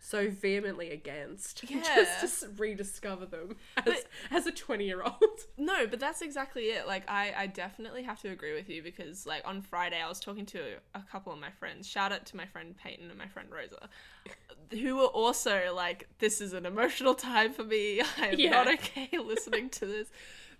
so 0.00 0.30
vehemently 0.30 0.90
against. 0.90 1.64
Yeah. 1.70 1.82
Just 2.20 2.40
to 2.42 2.48
rediscover 2.56 3.26
them 3.26 3.56
as, 3.76 3.84
But- 3.84 4.04
as 4.30 4.46
a 4.46 4.52
20 4.52 4.84
year 4.84 5.02
old. 5.02 5.14
No, 5.56 5.86
but 5.88 5.98
that's 6.00 6.22
exactly 6.22 6.64
it. 6.66 6.86
Like 6.86 7.02
I, 7.10 7.32
I 7.36 7.46
definitely 7.48 8.02
have 8.04 8.20
to 8.22 8.28
agree 8.28 8.54
with 8.54 8.68
you 8.68 8.82
because 8.82 9.26
like 9.26 9.42
on 9.44 9.60
Friday 9.62 10.00
I 10.00 10.08
was 10.08 10.20
talking 10.20 10.46
to 10.46 10.60
a 10.94 11.02
couple 11.10 11.32
of 11.32 11.40
my 11.40 11.50
friends. 11.50 11.86
Shout 11.88 12.12
out 12.12 12.24
to 12.26 12.36
my 12.36 12.46
friend 12.46 12.76
Peyton 12.76 13.10
and 13.10 13.18
my 13.18 13.26
friend 13.26 13.48
Rosa, 13.50 13.88
who 14.70 14.96
were 14.96 15.06
also 15.06 15.72
like, 15.74 16.08
"This 16.20 16.40
is 16.40 16.52
an 16.52 16.64
emotional 16.64 17.14
time 17.14 17.52
for 17.52 17.64
me. 17.64 18.00
I'm 18.18 18.38
Yeah. 18.38 18.50
not 18.50 18.68
okay 18.74 19.08
listening 19.18 19.68
to 19.70 19.86
this." 19.86 20.08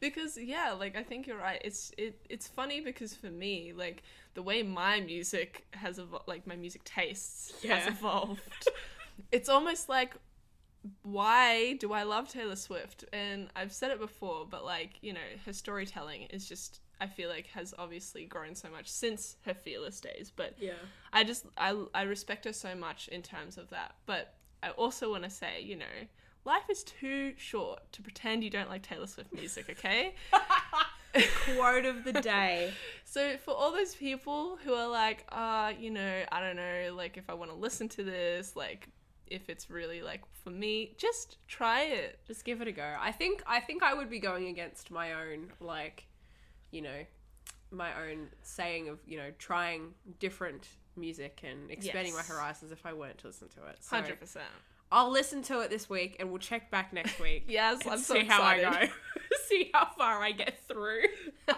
Because 0.00 0.36
yeah, 0.36 0.72
like 0.72 0.96
I 0.96 1.02
think 1.04 1.26
you're 1.26 1.38
right. 1.38 1.60
It's 1.64 1.92
it 1.96 2.20
it's 2.28 2.46
funny 2.48 2.80
because 2.80 3.14
for 3.14 3.30
me, 3.30 3.72
like 3.72 4.02
the 4.34 4.42
way 4.42 4.62
my 4.62 5.00
music 5.00 5.64
has 5.72 5.98
evolved, 5.98 6.26
like 6.28 6.46
my 6.46 6.56
music 6.56 6.82
tastes 6.84 7.52
has 7.64 7.86
evolved. 7.86 8.40
It's 9.32 9.48
almost 9.48 9.88
like 9.88 10.14
why 11.02 11.74
do 11.74 11.92
I 11.92 12.04
love 12.04 12.28
Taylor 12.28 12.56
Swift? 12.56 13.04
And 13.12 13.48
I've 13.56 13.72
said 13.72 13.90
it 13.90 13.98
before, 13.98 14.46
but 14.48 14.64
like, 14.64 14.92
you 15.02 15.12
know, 15.12 15.20
her 15.44 15.52
storytelling 15.52 16.22
is 16.30 16.48
just 16.48 16.80
I 17.00 17.06
feel 17.06 17.28
like 17.28 17.46
has 17.48 17.74
obviously 17.78 18.24
grown 18.24 18.54
so 18.54 18.68
much 18.70 18.88
since 18.88 19.36
her 19.44 19.54
fearless 19.54 20.00
days, 20.00 20.32
but 20.34 20.54
Yeah. 20.58 20.72
I 21.12 21.24
just 21.24 21.46
I 21.56 21.76
I 21.94 22.02
respect 22.02 22.44
her 22.44 22.52
so 22.52 22.74
much 22.74 23.08
in 23.08 23.22
terms 23.22 23.58
of 23.58 23.70
that. 23.70 23.94
But 24.06 24.34
I 24.62 24.70
also 24.70 25.10
want 25.10 25.24
to 25.24 25.30
say, 25.30 25.60
you 25.62 25.76
know, 25.76 25.84
life 26.44 26.68
is 26.70 26.82
too 26.84 27.34
short 27.36 27.80
to 27.92 28.02
pretend 28.02 28.42
you 28.42 28.50
don't 28.50 28.68
like 28.68 28.82
Taylor 28.82 29.06
Swift 29.06 29.32
music, 29.32 29.68
okay? 29.70 30.14
Quote 31.56 31.84
of 31.84 32.04
the 32.04 32.12
day. 32.12 32.72
So 33.10 33.38
for 33.38 33.52
all 33.52 33.72
those 33.72 33.94
people 33.94 34.58
who 34.62 34.74
are 34.74 34.86
like, 34.86 35.24
uh, 35.32 35.72
you 35.80 35.90
know, 35.90 36.22
I 36.30 36.40
don't 36.40 36.56
know, 36.56 36.92
like 36.94 37.16
if 37.16 37.30
I 37.30 37.34
want 37.34 37.50
to 37.50 37.56
listen 37.56 37.88
to 37.90 38.04
this, 38.04 38.54
like 38.54 38.86
if 39.30 39.48
it's 39.48 39.70
really 39.70 40.02
like 40.02 40.22
for 40.44 40.50
me, 40.50 40.94
just 40.98 41.36
try 41.46 41.82
it. 41.82 42.18
Just 42.26 42.44
give 42.44 42.60
it 42.60 42.68
a 42.68 42.72
go. 42.72 42.94
I 43.00 43.12
think 43.12 43.42
I 43.46 43.60
think 43.60 43.82
I 43.82 43.94
would 43.94 44.10
be 44.10 44.18
going 44.20 44.46
against 44.48 44.90
my 44.90 45.12
own 45.12 45.52
like, 45.60 46.06
you 46.70 46.82
know, 46.82 47.04
my 47.70 47.90
own 48.08 48.28
saying 48.42 48.88
of, 48.88 48.98
you 49.06 49.16
know, 49.18 49.30
trying 49.38 49.94
different 50.18 50.66
music 50.96 51.40
and 51.44 51.70
expanding 51.70 52.14
Yes. 52.14 52.28
my 52.28 52.34
horizons 52.34 52.72
if 52.72 52.84
I 52.86 52.92
weren't 52.92 53.18
to 53.18 53.26
listen 53.28 53.48
to 53.50 53.66
it. 53.66 53.76
So 53.80 53.96
Hundred 53.96 54.18
percent. 54.20 54.46
I'll 54.90 55.10
listen 55.10 55.42
to 55.42 55.60
it 55.60 55.68
this 55.70 55.90
week 55.90 56.16
and 56.18 56.30
we'll 56.30 56.38
check 56.38 56.70
back 56.70 56.92
next 56.92 57.20
week. 57.20 57.44
Yes, 57.48 57.86
I'm 57.86 57.98
so 57.98 58.14
see 58.14 58.24
how 58.24 58.42
I 58.42 58.54
excited. 58.56 58.88
go. 58.88 58.94
see 59.48 59.70
how 59.74 59.88
far 59.98 60.22
I 60.22 60.32
get 60.32 60.58
through. 60.66 61.02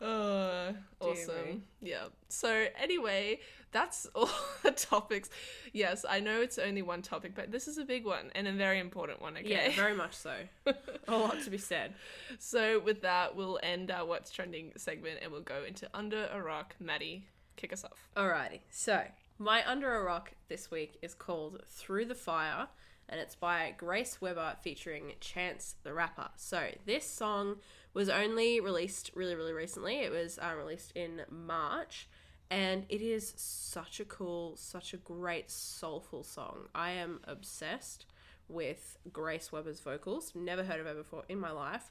Uh, 0.00 0.72
awesome. 1.00 1.62
Yeah. 1.80 2.06
So 2.28 2.66
anyway, 2.76 3.38
that's 3.72 4.06
all 4.14 4.30
the 4.62 4.70
topics. 4.70 5.30
Yes, 5.72 6.04
I 6.08 6.20
know 6.20 6.40
it's 6.40 6.58
only 6.58 6.82
one 6.82 7.02
topic, 7.02 7.34
but 7.34 7.50
this 7.50 7.66
is 7.66 7.78
a 7.78 7.84
big 7.84 8.04
one 8.04 8.30
and 8.34 8.46
a 8.46 8.52
very 8.52 8.78
important 8.78 9.20
one. 9.20 9.36
Okay. 9.36 9.50
Yeah, 9.50 9.70
very 9.74 9.94
much 9.94 10.14
so. 10.14 10.34
a 11.08 11.16
lot 11.16 11.42
to 11.42 11.50
be 11.50 11.58
said. 11.58 11.94
so 12.38 12.78
with 12.78 13.02
that, 13.02 13.34
we'll 13.34 13.58
end 13.62 13.90
our 13.90 14.04
what's 14.04 14.30
trending 14.30 14.72
segment 14.76 15.18
and 15.22 15.32
we'll 15.32 15.40
go 15.40 15.64
into 15.66 15.88
under 15.94 16.28
a 16.32 16.40
rock. 16.40 16.76
Maddie, 16.78 17.26
kick 17.56 17.72
us 17.72 17.84
off. 17.84 18.08
Alrighty, 18.16 18.60
so 18.70 19.02
my 19.42 19.68
Under 19.68 19.96
a 19.96 20.04
Rock 20.04 20.32
this 20.48 20.70
week 20.70 20.98
is 21.02 21.14
called 21.14 21.62
Through 21.68 22.04
the 22.04 22.14
Fire, 22.14 22.68
and 23.08 23.20
it's 23.20 23.34
by 23.34 23.74
Grace 23.76 24.20
Weber 24.20 24.54
featuring 24.62 25.14
Chance 25.20 25.74
the 25.82 25.92
Rapper. 25.92 26.28
So 26.36 26.68
this 26.86 27.04
song 27.04 27.56
was 27.92 28.08
only 28.08 28.60
released 28.60 29.10
really, 29.14 29.34
really 29.34 29.52
recently. 29.52 29.96
It 29.96 30.12
was 30.12 30.38
uh, 30.38 30.54
released 30.56 30.92
in 30.94 31.22
March, 31.28 32.08
and 32.52 32.84
it 32.90 33.00
is 33.00 33.32
such 33.36 33.98
a 33.98 34.04
cool, 34.04 34.56
such 34.56 34.92
a 34.92 34.98
great 34.98 35.50
soulful 35.50 36.22
song. 36.22 36.68
I 36.74 36.90
am 36.90 37.20
obsessed 37.24 38.04
with 38.46 38.98
Grace 39.10 39.50
Weber's 39.50 39.80
vocals. 39.80 40.32
Never 40.34 40.62
heard 40.62 40.78
of 40.78 40.84
her 40.84 40.92
before 40.94 41.24
in 41.30 41.40
my 41.40 41.50
life, 41.50 41.90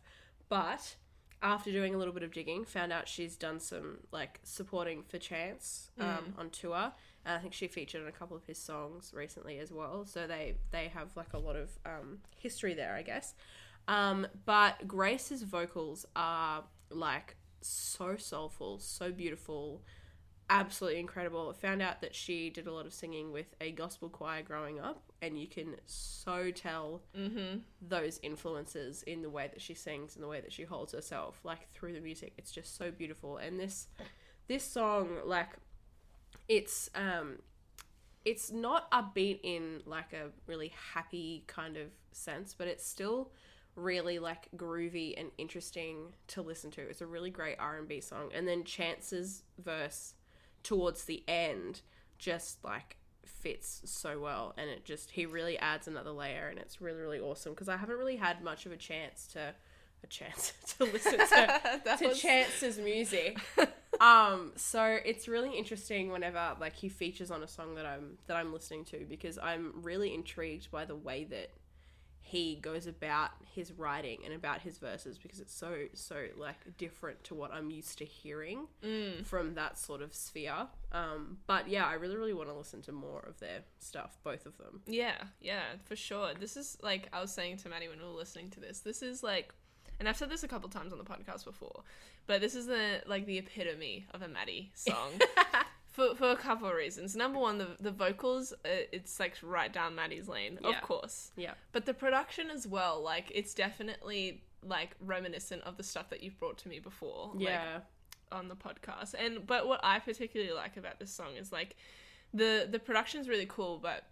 but 0.49 0.97
after 1.41 1.71
doing 1.71 1.95
a 1.95 1.97
little 1.97 2.13
bit 2.13 2.21
of 2.21 2.31
digging, 2.31 2.63
found 2.63 2.93
out 2.93 3.07
she's 3.07 3.35
done 3.35 3.59
some 3.59 4.01
like 4.11 4.39
supporting 4.43 5.01
for 5.01 5.17
Chance 5.17 5.89
um, 5.99 6.35
on 6.37 6.51
tour, 6.51 6.91
and 7.25 7.35
I 7.35 7.39
think 7.39 7.53
she 7.53 7.67
featured 7.67 8.03
on 8.03 8.07
a 8.07 8.11
couple 8.11 8.37
of 8.37 8.45
his 8.45 8.59
songs 8.59 9.11
recently 9.15 9.57
as 9.57 9.71
well. 9.71 10.05
So 10.05 10.27
they 10.27 10.57
they 10.69 10.89
have 10.89 11.09
like 11.15 11.33
a 11.33 11.39
lot 11.39 11.55
of 11.55 11.71
um, 11.87 12.19
history 12.37 12.75
there, 12.75 12.93
I 12.93 13.01
guess. 13.01 13.33
Um, 13.87 14.27
but 14.45 14.87
Grace's 14.87 15.41
vocals 15.41 16.05
are 16.15 16.65
like 16.91 17.35
so 17.61 18.15
soulful, 18.15 18.77
so 18.77 19.11
beautiful, 19.11 19.81
absolutely 20.51 20.99
incredible. 20.99 21.51
Found 21.53 21.81
out 21.81 22.01
that 22.01 22.13
she 22.13 22.51
did 22.51 22.67
a 22.67 22.73
lot 22.73 22.85
of 22.85 22.93
singing 22.93 23.31
with 23.31 23.55
a 23.59 23.71
gospel 23.71 24.09
choir 24.09 24.43
growing 24.43 24.79
up, 24.79 25.01
and 25.21 25.39
you 25.39 25.47
can 25.47 25.77
so 25.87 26.51
tell 26.51 27.01
Mm-hmm. 27.17 27.59
those 27.81 28.19
influences 28.23 29.03
in 29.03 29.21
the 29.23 29.29
way 29.29 29.47
that 29.51 29.61
she 29.61 29.73
sings 29.73 30.15
and 30.15 30.23
the 30.23 30.27
way 30.27 30.41
that 30.41 30.53
she 30.53 30.63
holds 30.63 30.93
herself 30.93 31.39
like 31.43 31.69
through 31.73 31.93
the 31.93 31.99
music 31.99 32.33
it's 32.37 32.51
just 32.51 32.77
so 32.77 32.91
beautiful 32.91 33.37
and 33.37 33.59
this 33.59 33.87
this 34.47 34.63
song 34.63 35.09
like 35.25 35.49
it's 36.47 36.89
um 36.95 37.39
it's 38.25 38.51
not 38.51 38.89
upbeat 38.91 39.39
in 39.43 39.81
like 39.85 40.13
a 40.13 40.29
really 40.47 40.73
happy 40.93 41.43
kind 41.47 41.77
of 41.77 41.87
sense 42.11 42.53
but 42.57 42.67
it's 42.67 42.85
still 42.85 43.31
really 43.75 44.19
like 44.19 44.47
groovy 44.57 45.13
and 45.19 45.31
interesting 45.37 46.13
to 46.27 46.41
listen 46.41 46.69
to 46.71 46.81
it's 46.81 47.01
a 47.01 47.07
really 47.07 47.29
great 47.31 47.55
r&b 47.59 48.01
song 48.01 48.29
and 48.35 48.47
then 48.47 48.63
chance's 48.63 49.43
verse 49.63 50.13
towards 50.63 51.05
the 51.05 51.23
end 51.27 51.81
just 52.17 52.63
like 52.63 52.97
fits 53.25 53.81
so 53.85 54.19
well 54.19 54.53
and 54.57 54.69
it 54.69 54.85
just 54.85 55.11
he 55.11 55.25
really 55.25 55.57
adds 55.59 55.87
another 55.87 56.11
layer 56.11 56.47
and 56.47 56.59
it's 56.59 56.79
really 56.79 57.01
really 57.01 57.19
awesome 57.19 57.53
because 57.53 57.67
i 57.67 57.77
haven't 57.77 57.97
really 57.97 58.17
had 58.17 58.43
much 58.43 58.65
of 58.65 58.71
a 58.71 58.77
chance 58.77 59.25
to 59.25 59.53
a 60.03 60.07
chance 60.07 60.53
to 60.77 60.85
listen 60.85 61.13
to 61.13 61.25
that 61.85 61.99
to 61.99 62.07
was 62.07 62.19
chance's 62.19 62.77
music. 62.77 63.37
Um 63.99 64.53
so 64.55 64.97
it's 65.05 65.27
really 65.27 65.55
interesting 65.55 66.11
whenever 66.11 66.55
like 66.59 66.75
he 66.75 66.89
features 66.89 67.29
on 67.29 67.43
a 67.43 67.47
song 67.47 67.75
that 67.75 67.85
i'm 67.85 68.17
that 68.25 68.35
i'm 68.35 68.51
listening 68.51 68.83
to 68.85 69.05
because 69.07 69.37
i'm 69.37 69.73
really 69.83 70.15
intrigued 70.15 70.71
by 70.71 70.85
the 70.85 70.95
way 70.95 71.25
that 71.25 71.51
he 72.31 72.55
goes 72.55 72.87
about 72.87 73.31
his 73.53 73.71
writing 73.73 74.19
and 74.23 74.33
about 74.33 74.61
his 74.61 74.77
verses 74.77 75.17
because 75.17 75.39
it's 75.39 75.53
so 75.53 75.71
so 75.93 76.25
like 76.37 76.55
different 76.77 77.21
to 77.23 77.35
what 77.35 77.51
i'm 77.53 77.69
used 77.69 77.97
to 77.97 78.05
hearing 78.05 78.67
Mm. 78.83 79.25
from 79.25 79.55
that 79.55 79.77
sort 79.77 80.01
of 80.01 80.13
sphere 80.13 80.67
um 80.93 81.37
but 81.47 81.67
yeah 81.67 81.85
i 81.85 81.93
really 81.93 82.15
really 82.15 82.33
want 82.33 82.47
to 82.49 82.55
listen 82.55 82.81
to 82.83 82.91
more 82.91 83.19
of 83.27 83.39
their 83.39 83.59
stuff 83.79 84.17
both 84.23 84.45
of 84.45 84.57
them 84.57 84.81
Yeah, 84.87 85.17
yeah, 85.41 85.63
for 85.85 85.95
sure. 85.95 86.29
This 86.39 86.55
is 86.57 86.77
like 86.81 87.07
I 87.13 87.19
was 87.21 87.31
saying 87.31 87.57
to 87.57 87.69
Maddie 87.69 87.87
when 87.89 87.99
we 87.99 88.05
were 88.05 88.11
listening 88.11 88.49
to 88.51 88.59
this. 88.59 88.79
This 88.79 89.01
is 89.01 89.21
like, 89.23 89.53
and 89.99 90.07
I've 90.09 90.17
said 90.17 90.29
this 90.29 90.43
a 90.43 90.47
couple 90.47 90.69
times 90.69 90.91
on 90.93 90.97
the 90.99 91.05
podcast 91.05 91.43
before, 91.45 91.83
but 92.27 92.39
this 92.41 92.55
is 92.55 92.65
the 92.67 93.01
like 93.07 93.25
the 93.25 93.37
epitome 93.37 94.05
of 94.13 94.21
a 94.21 94.27
Maddie 94.27 94.71
song. 94.75 95.11
For, 95.91 96.15
for 96.15 96.31
a 96.31 96.35
couple 96.37 96.67
of 96.69 96.73
reasons. 96.73 97.15
Number 97.15 97.37
one, 97.39 97.57
the 97.57 97.67
the 97.79 97.91
vocals, 97.91 98.53
uh, 98.53 98.87
it's 98.93 99.19
like 99.19 99.35
right 99.43 99.71
down 99.73 99.93
Maddie's 99.95 100.29
lane, 100.29 100.57
Yeah. 100.61 100.69
of 100.69 100.81
course. 100.83 101.31
yeah 101.35 101.53
But 101.73 101.85
the 101.85 101.93
production 101.93 102.49
as 102.49 102.65
well, 102.65 103.01
like 103.01 103.31
it's 103.35 103.53
definitely 103.53 104.43
like 104.63 104.91
reminiscent 105.01 105.63
of 105.63 105.75
the 105.77 105.83
stuff 105.83 106.09
that 106.09 106.21
you've 106.23 106.39
brought 106.39 106.57
to 106.59 106.69
me 106.69 106.79
before. 106.79 107.31
like, 107.33 107.43
yeah 107.45 107.79
on 108.31 108.47
the 108.47 108.55
podcast. 108.55 109.13
And 109.19 109.45
but 109.45 109.67
what 109.67 109.81
I 109.83 109.99
particularly 109.99 110.53
like 110.53 110.77
about 110.77 110.99
this 110.99 111.11
song 111.11 111.35
is 111.37 111.51
like 111.51 111.75
the 112.33 112.65
the 112.71 112.79
production's 112.79 113.27
really 113.27 113.45
cool, 113.47 113.77
but 113.77 114.05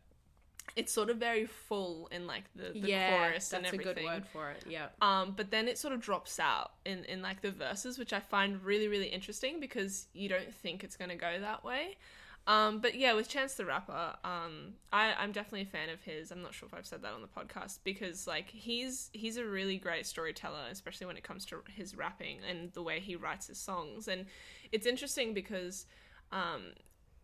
it's 0.75 0.91
sort 0.91 1.09
of 1.09 1.17
very 1.17 1.45
full 1.45 2.07
in 2.11 2.27
like 2.27 2.43
the, 2.55 2.69
the 2.79 2.87
yeah 2.87 3.09
chorus 3.09 3.49
that's 3.49 3.71
and 3.71 3.79
a 3.79 3.83
good 3.83 4.03
word 4.03 4.25
for 4.25 4.49
it 4.51 4.63
yeah 4.67 4.87
Um, 5.01 5.33
but 5.35 5.51
then 5.51 5.67
it 5.67 5.77
sort 5.77 5.93
of 5.93 6.01
drops 6.01 6.39
out 6.39 6.71
in, 6.85 7.03
in 7.05 7.21
like 7.21 7.41
the 7.41 7.51
verses, 7.51 7.97
which 7.97 8.13
I 8.13 8.19
find 8.19 8.63
really, 8.63 8.87
really 8.87 9.07
interesting 9.07 9.59
because 9.59 10.07
you 10.13 10.29
don't 10.29 10.53
think 10.53 10.83
it's 10.83 10.95
gonna 10.95 11.15
go 11.15 11.39
that 11.39 11.63
way. 11.63 11.97
Um, 12.47 12.79
but 12.79 12.95
yeah, 12.95 13.13
with 13.13 13.29
Chance 13.29 13.55
the 13.55 13.65
Rapper, 13.65 14.15
um, 14.23 14.73
I, 14.91 15.13
I'm 15.13 15.31
definitely 15.31 15.61
a 15.61 15.65
fan 15.65 15.89
of 15.89 16.01
his. 16.01 16.31
I'm 16.31 16.41
not 16.41 16.53
sure 16.53 16.67
if 16.67 16.73
I've 16.73 16.85
said 16.85 17.03
that 17.03 17.13
on 17.13 17.21
the 17.21 17.27
podcast 17.27 17.79
because 17.83 18.25
like 18.25 18.49
he's 18.49 19.11
he's 19.13 19.37
a 19.37 19.45
really 19.45 19.77
great 19.77 20.07
storyteller, 20.07 20.63
especially 20.71 21.05
when 21.05 21.17
it 21.17 21.23
comes 21.23 21.45
to 21.45 21.57
his 21.67 21.95
rapping 21.95 22.39
and 22.49 22.71
the 22.73 22.81
way 22.81 22.99
he 22.99 23.15
writes 23.15 23.47
his 23.47 23.59
songs. 23.59 24.07
And 24.07 24.25
it's 24.71 24.87
interesting 24.87 25.33
because 25.33 25.85
um, 26.31 26.73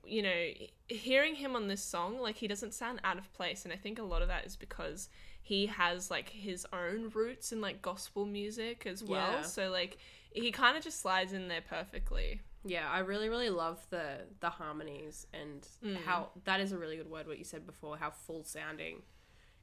you 0.06 0.22
know, 0.22 0.46
hearing 0.88 1.36
him 1.36 1.56
on 1.56 1.68
this 1.68 1.82
song, 1.84 2.20
like 2.20 2.36
he 2.36 2.48
doesn't 2.48 2.74
sound 2.74 3.00
out 3.04 3.18
of 3.18 3.32
place, 3.34 3.64
and 3.66 3.74
I 3.74 3.78
think 3.78 4.00
a 4.00 4.04
lot 4.04 4.22
of 4.22 4.28
that 4.28 4.46
is 4.46 4.56
because 4.56 5.10
he 5.42 5.68
has 5.68 6.10
like 6.10 6.30
his 6.30 6.66
own 6.74 7.12
roots 7.14 7.52
in 7.52 7.62
like 7.62 7.82
gospel 7.82 8.26
music 8.26 8.86
as 8.86 9.04
well. 9.04 9.32
Yeah. 9.34 9.42
So 9.44 9.70
like 9.70 9.98
he 10.32 10.52
kind 10.52 10.78
of 10.78 10.84
just 10.84 11.02
slides 11.02 11.34
in 11.34 11.48
there 11.48 11.62
perfectly. 11.68 12.42
Yeah, 12.68 12.90
I 12.90 13.00
really, 13.00 13.30
really 13.30 13.52
love 13.52 13.86
the 13.90 14.22
the 14.40 14.50
harmonies 14.50 15.28
and 15.34 15.68
Mm. 15.84 15.98
how 16.04 16.30
that 16.46 16.60
is 16.60 16.72
a 16.72 16.78
really 16.78 16.98
good 16.98 17.10
word. 17.10 17.28
What 17.28 17.38
you 17.38 17.44
said 17.44 17.66
before, 17.66 17.98
how 17.98 18.10
full 18.10 18.44
sounding 18.44 19.04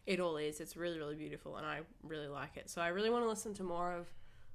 it 0.06 0.20
all 0.20 0.36
is. 0.36 0.60
It's 0.60 0.76
really, 0.76 0.98
really 0.98 1.16
beautiful, 1.16 1.56
and 1.56 1.66
I 1.66 1.80
really 2.02 2.28
like 2.28 2.56
it. 2.56 2.70
So 2.70 2.80
I 2.80 2.88
really 2.88 3.10
want 3.10 3.24
to 3.24 3.28
listen 3.28 3.54
to 3.54 3.64
more 3.64 3.92
of 3.92 4.06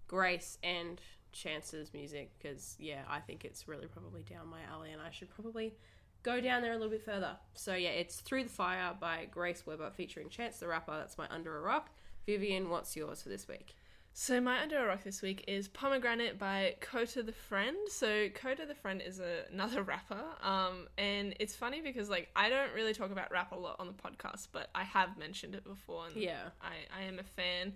Grace 0.07 0.57
and 0.63 1.01
Chance's 1.37 1.93
music 1.93 2.31
because 2.37 2.75
yeah, 2.79 3.01
I 3.09 3.19
think 3.19 3.45
it's 3.45 3.67
really 3.67 3.87
probably 3.87 4.23
down 4.23 4.47
my 4.47 4.61
alley, 4.71 4.91
and 4.91 5.01
I 5.01 5.11
should 5.11 5.29
probably 5.29 5.75
go 6.23 6.41
down 6.41 6.61
there 6.61 6.71
a 6.71 6.75
little 6.75 6.89
bit 6.89 7.03
further. 7.03 7.37
So 7.53 7.75
yeah, 7.75 7.89
it's 7.89 8.19
Through 8.21 8.43
the 8.45 8.49
Fire 8.49 8.95
by 8.99 9.27
Grace 9.31 9.65
Weber 9.65 9.91
featuring 9.91 10.29
Chance 10.29 10.57
the 10.57 10.67
Rapper. 10.67 10.97
That's 10.97 11.17
my 11.17 11.27
Under 11.29 11.57
a 11.57 11.61
Rock. 11.61 11.89
Vivian, 12.25 12.69
what's 12.69 12.95
yours 12.95 13.21
for 13.23 13.29
this 13.29 13.47
week? 13.47 13.75
So 14.19 14.41
my 14.41 14.59
under 14.63 14.79
a 14.79 14.87
rock 14.87 15.03
this 15.03 15.21
week 15.21 15.45
is 15.47 15.67
Pomegranate 15.67 16.39
by 16.39 16.73
Kota 16.81 17.21
the 17.21 17.31
Friend. 17.31 17.77
So 17.87 18.29
Kota 18.29 18.65
the 18.65 18.73
Friend 18.73 18.99
is 18.99 19.19
a, 19.19 19.43
another 19.53 19.83
rapper, 19.93 20.23
um, 20.41 20.87
and 20.97 21.35
it's 21.39 21.55
funny 21.55 21.81
because 21.81 22.09
like 22.09 22.27
I 22.35 22.49
don't 22.49 22.73
really 22.73 22.95
talk 22.95 23.11
about 23.11 23.31
rap 23.31 23.51
a 23.51 23.55
lot 23.55 23.75
on 23.79 23.85
the 23.85 23.93
podcast, 23.93 24.47
but 24.51 24.71
I 24.73 24.85
have 24.85 25.19
mentioned 25.19 25.53
it 25.53 25.63
before, 25.63 26.07
and 26.07 26.15
Yeah. 26.15 26.49
I, 26.59 26.99
I 26.99 27.03
am 27.03 27.19
a 27.19 27.23
fan. 27.23 27.73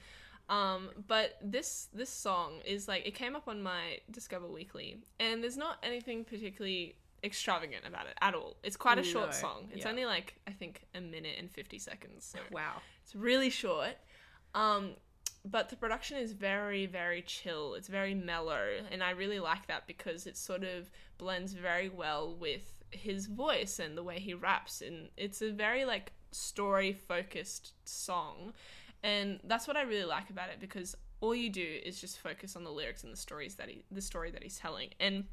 Um, 0.52 0.90
but 1.08 1.38
this 1.42 1.88
this 1.94 2.10
song 2.10 2.60
is 2.66 2.88
like 2.88 3.08
it 3.08 3.16
came 3.16 3.36
up 3.36 3.48
on 3.48 3.64
my 3.64 4.00
Discover 4.12 4.48
Weekly, 4.48 4.98
and 5.20 5.42
there's 5.42 5.58
not 5.58 5.78
anything 5.82 6.26
particularly 6.26 6.96
extravagant 7.24 7.86
about 7.88 8.08
it 8.08 8.16
at 8.22 8.34
all. 8.36 8.58
It's 8.62 8.76
quite 8.76 8.98
a 8.98 9.04
short 9.04 9.28
No, 9.28 9.32
song. 9.32 9.70
It's 9.72 9.86
yeah. 9.86 9.90
only 9.92 10.06
like 10.06 10.36
I 10.48 10.52
think 10.52 10.82
a 10.94 11.00
minute 11.02 11.36
and 11.40 11.50
fifty 11.50 11.80
seconds. 11.80 12.26
So 12.26 12.40
Wow. 12.52 12.82
it's 13.04 13.16
really 13.16 13.50
short. 13.50 13.96
Um, 14.54 14.96
but 15.46 15.70
the 15.70 15.76
production 15.76 16.18
is 16.18 16.34
very, 16.34 16.86
very 16.86 17.22
chill. 17.22 17.74
It's 17.76 17.88
very 17.88 18.14
mellow, 18.14 18.68
and 18.92 19.02
I 19.02 19.12
really 19.12 19.40
like 19.40 19.68
that 19.68 19.88
because 19.88 20.28
it 20.28 20.36
sort 20.38 20.64
of 20.64 20.92
blends 21.18 21.54
very 21.54 21.90
well 21.90 22.36
with 22.36 22.74
his 22.92 23.28
voice 23.28 23.80
and 23.80 23.98
the 23.98 24.04
way 24.04 24.20
he 24.20 24.34
raps. 24.34 24.82
And 24.82 25.10
it's 25.16 25.42
a 25.42 25.50
very 25.52 25.86
like 25.86 26.12
story 26.32 26.94
focused 26.94 27.74
song, 27.86 28.54
and 29.04 29.40
that's 29.44 29.68
what 29.68 29.78
I 29.78 29.82
really 29.82 30.06
like 30.06 30.30
about 30.30 30.50
it 30.50 30.60
because 30.60 30.96
all 31.22 31.36
you 31.36 31.50
do 31.50 31.80
is 31.84 32.00
just 32.00 32.20
focus 32.20 32.56
on 32.56 32.64
the 32.64 32.72
lyrics 32.72 33.04
and 33.04 33.12
the 33.14 33.18
stories 33.18 33.56
that 33.56 33.70
he 33.70 33.84
the 33.92 34.02
story 34.02 34.32
that 34.32 34.44
he's 34.44 34.58
telling. 34.58 34.90
And 35.00 35.26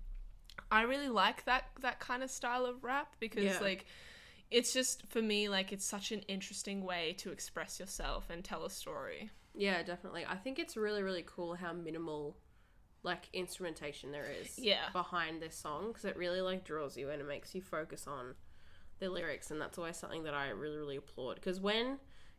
I 0.71 0.83
really 0.83 1.09
like 1.09 1.45
that 1.45 1.65
that 1.81 2.01
kind 2.01 2.23
of 2.23 2.31
style 2.31 2.67
of 2.67 2.85
rap 2.85 3.17
because 3.21 3.45
Yeah. 3.45 3.59
like 3.61 3.87
it's 4.51 4.73
just 4.73 5.07
for 5.09 5.21
me 5.23 5.49
like 5.49 5.73
it's 5.73 5.85
such 5.85 6.11
an 6.13 6.21
interesting 6.23 6.85
way 6.85 7.15
to 7.19 7.31
express 7.31 7.79
yourself 7.79 8.29
and 8.31 8.45
tell 8.45 8.65
a 8.65 8.71
story. 8.71 9.31
Yeah, 9.55 9.83
definitely. 9.83 10.25
I 10.27 10.37
think 10.37 10.59
it's 10.59 10.77
really, 10.77 11.03
really 11.03 11.25
cool 11.27 11.55
how 11.57 11.73
minimal, 11.73 12.37
like, 13.03 13.29
instrumentation 13.33 14.13
there 14.13 14.31
is 14.31 14.57
Yeah. 14.57 14.91
behind 14.93 15.43
this 15.43 15.57
song 15.57 15.89
because 15.89 16.05
it 16.05 16.17
really, 16.17 16.41
like, 16.41 16.65
draws 16.65 16.97
you 16.97 17.11
and 17.11 17.21
it 17.21 17.27
makes 17.27 17.55
you 17.57 17.61
focus 17.63 18.07
on 18.07 18.37
the 19.01 19.11
lyrics. 19.11 19.51
And 19.51 19.61
that's 19.61 19.77
always 19.77 19.97
something 19.97 20.23
that 20.23 20.35
I 20.35 20.51
really, 20.51 20.77
really 20.77 20.97
applaud 20.97 21.35
because 21.37 21.61
when 21.61 21.99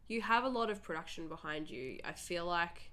you 0.10 0.22
have 0.22 0.44
a 0.44 0.50
lot 0.50 0.70
of 0.70 0.84
production 0.84 1.28
behind 1.28 1.70
you, 1.70 2.00
I 2.04 2.12
feel 2.14 2.46
like 2.46 2.92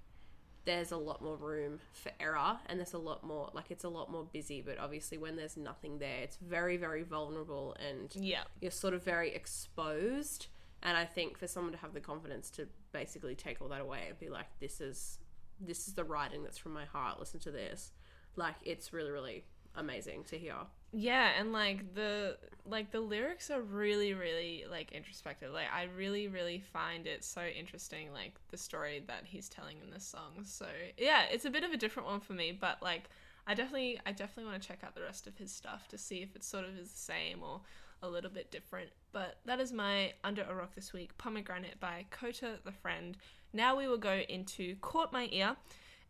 there's 0.65 0.91
a 0.91 0.97
lot 0.97 1.23
more 1.23 1.37
room 1.37 1.79
for 1.93 2.11
error 2.19 2.59
and 2.67 2.79
there's 2.79 2.93
a 2.95 2.99
lot 2.99 3.23
more, 3.25 3.51
like, 3.55 3.71
it's 3.71 3.85
a 3.85 3.89
lot 3.89 4.11
more 4.11 4.25
busy. 4.25 4.61
But 4.61 4.79
obviously, 4.79 5.17
when 5.17 5.37
there's 5.37 5.57
nothing 5.57 5.99
there, 5.99 6.19
it's 6.23 6.37
very, 6.37 6.77
very 6.77 7.03
vulnerable 7.03 7.77
and 7.89 8.15
Yeah. 8.15 8.45
you're 8.61 8.71
sort 8.71 8.93
of 8.95 9.03
very 9.03 9.33
exposed. 9.35 10.49
And 10.83 10.97
I 10.97 11.05
think 11.05 11.39
for 11.39 11.47
someone 11.47 11.73
to 11.73 11.79
have 11.79 11.95
the 11.95 12.01
confidence 12.01 12.51
to 12.51 12.69
basically 12.93 13.35
take 13.35 13.61
all 13.63 13.69
that 13.69 13.81
away 13.81 14.07
and 14.09 14.19
be 14.19 14.29
like, 14.29 14.47
this 14.61 14.81
is 14.81 15.19
this 15.59 15.89
is 15.89 15.95
the 15.95 16.05
writing 16.05 16.43
that's 16.43 16.59
from 16.59 16.75
my 16.75 16.85
heart. 16.85 17.19
Listen 17.19 17.41
to 17.41 17.51
this. 17.51 17.93
Like 18.37 18.57
it's 18.63 18.93
really, 18.93 19.11
really 19.11 19.45
amazing 19.75 20.25
to 20.25 20.37
hear. 20.37 20.57
Yeah, 20.99 21.33
and 21.39 21.53
like 21.53 21.95
the 21.95 22.39
like 22.65 22.91
the 22.91 23.01
lyrics 23.01 23.51
are 23.51 23.61
really 23.61 24.15
really 24.15 24.65
like 24.71 24.93
introspective. 24.93 25.53
Like 25.53 25.67
I 25.71 25.89
really 25.95 26.27
really 26.27 26.59
find 26.73 27.07
it 27.07 27.23
so 27.23 27.43
interesting 27.43 28.15
like 28.15 28.33
the 28.51 28.57
story 28.57 29.05
that 29.07 29.25
he's 29.25 29.51
telling 29.51 29.77
in 29.85 29.91
this 29.91 30.07
song. 30.07 30.45
So, 30.45 30.65
yeah, 30.97 31.25
it's 31.31 31.45
a 31.45 31.51
bit 31.51 31.65
of 31.65 31.73
a 31.73 31.77
different 31.77 32.09
one 32.09 32.21
for 32.21 32.33
me, 32.33 32.57
but 32.59 32.83
like 32.83 33.11
I 33.47 33.53
definitely 33.53 34.01
I 34.07 34.13
definitely 34.13 34.51
want 34.51 34.63
to 34.63 34.67
check 34.67 34.79
out 34.85 34.95
the 34.95 35.03
rest 35.03 35.27
of 35.27 35.37
his 35.37 35.53
stuff 35.53 35.87
to 35.89 35.99
see 35.99 36.23
if 36.23 36.35
it 36.35 36.43
sort 36.43 36.65
of 36.65 36.79
is 36.79 36.91
the 36.91 36.99
same 36.99 37.43
or 37.43 37.61
a 38.03 38.09
little 38.09 38.31
bit 38.31 38.51
different. 38.51 38.89
But 39.13 39.37
that 39.45 39.61
is 39.61 39.75
my 39.75 40.15
Under 40.25 40.47
a 40.49 40.55
Rock 40.55 40.75
this 40.75 40.95
week, 40.95 41.19
Pomegranate 41.19 41.79
by 41.79 42.07
Kota 42.11 42.53
the 42.65 42.73
Friend. 42.73 43.19
Now 43.53 43.77
we 43.77 43.87
will 43.87 43.99
go 43.99 44.23
into 44.31 44.77
Caught 44.77 45.13
My 45.13 45.29
Ear 45.31 45.57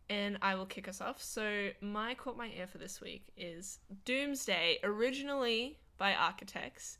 and 0.09 0.37
I 0.41 0.55
will 0.55 0.65
kick 0.65 0.87
us 0.87 1.01
off. 1.01 1.21
So, 1.21 1.69
my 1.81 2.13
caught 2.13 2.37
my 2.37 2.49
ear 2.57 2.67
for 2.67 2.77
this 2.77 3.01
week 3.01 3.27
is 3.37 3.79
Doomsday, 4.05 4.79
originally 4.83 5.77
by 5.97 6.13
Architects, 6.13 6.97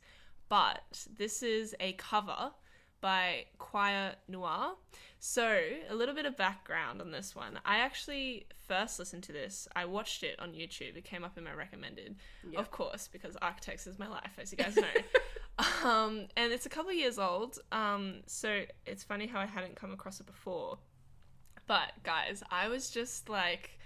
but 0.48 1.06
this 1.16 1.42
is 1.42 1.74
a 1.80 1.92
cover 1.92 2.52
by 3.00 3.44
Choir 3.58 4.14
Noir. 4.26 4.74
So, 5.20 5.60
a 5.88 5.94
little 5.94 6.14
bit 6.14 6.26
of 6.26 6.36
background 6.36 7.00
on 7.00 7.10
this 7.10 7.34
one. 7.34 7.58
I 7.64 7.78
actually 7.78 8.46
first 8.66 8.98
listened 8.98 9.22
to 9.24 9.32
this, 9.32 9.66
I 9.74 9.84
watched 9.84 10.22
it 10.22 10.38
on 10.40 10.52
YouTube. 10.52 10.96
It 10.96 11.04
came 11.04 11.24
up 11.24 11.38
in 11.38 11.44
my 11.44 11.52
recommended, 11.52 12.16
Yeah. 12.48 12.58
of 12.60 12.70
course, 12.70 13.08
because 13.10 13.36
Architects 13.40 13.86
is 13.86 13.98
my 13.98 14.08
life, 14.08 14.32
as 14.38 14.52
you 14.52 14.58
guys 14.58 14.76
know. 14.76 14.84
um, 15.88 16.26
and 16.36 16.52
it's 16.52 16.66
a 16.66 16.68
couple 16.68 16.92
years 16.92 17.18
old. 17.18 17.58
Um, 17.72 18.16
so, 18.26 18.64
it's 18.86 19.02
funny 19.04 19.26
how 19.26 19.40
I 19.40 19.46
hadn't 19.46 19.76
come 19.76 19.92
across 19.92 20.20
it 20.20 20.26
before. 20.26 20.78
But 21.68 21.92
guys, 22.02 22.42
I 22.50 22.66
was 22.68 22.90
just 22.90 23.28
like, 23.28 23.78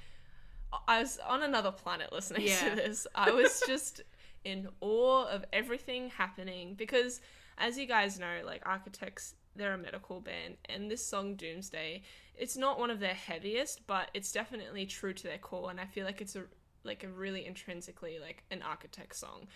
I 0.89 1.01
was 1.01 1.19
on 1.29 1.43
another 1.43 1.71
planet 1.73 2.13
listening 2.13 2.47
Yeah. 2.47 2.71
to 2.71 2.77
this. 2.77 3.07
I 3.15 3.31
was 3.33 3.63
just 3.67 4.01
in 4.45 4.69
awe 4.81 5.27
of 5.27 5.45
everything 5.53 6.09
happening 6.09 6.75
because, 6.75 7.21
as 7.59 7.77
you 7.77 7.85
guys 7.87 8.19
know, 8.19 8.41
like 8.47 8.63
Architects, 8.65 9.35
they're 9.55 9.75
a 9.75 9.79
metalcore 9.79 10.25
band, 10.25 10.57
and 10.71 10.91
this 10.91 11.05
song 11.05 11.35
Doomsday, 11.35 12.03
it's 12.37 12.57
not 12.57 12.79
one 12.79 12.91
of 12.91 13.01
their 13.01 13.13
heaviest, 13.15 13.87
but 13.87 14.11
it's 14.15 14.33
definitely 14.33 14.87
true 14.87 15.13
to 15.13 15.23
their 15.25 15.37
core, 15.39 15.71
and 15.71 15.79
I 15.79 15.85
feel 15.85 16.07
like 16.07 16.23
it's 16.23 16.37
a 16.37 16.45
like 16.85 17.05
a 17.05 17.09
really 17.09 17.47
intrinsically 17.47 18.19
like 18.19 18.43
an 18.51 18.63
Architect 18.63 19.15
song. 19.15 19.47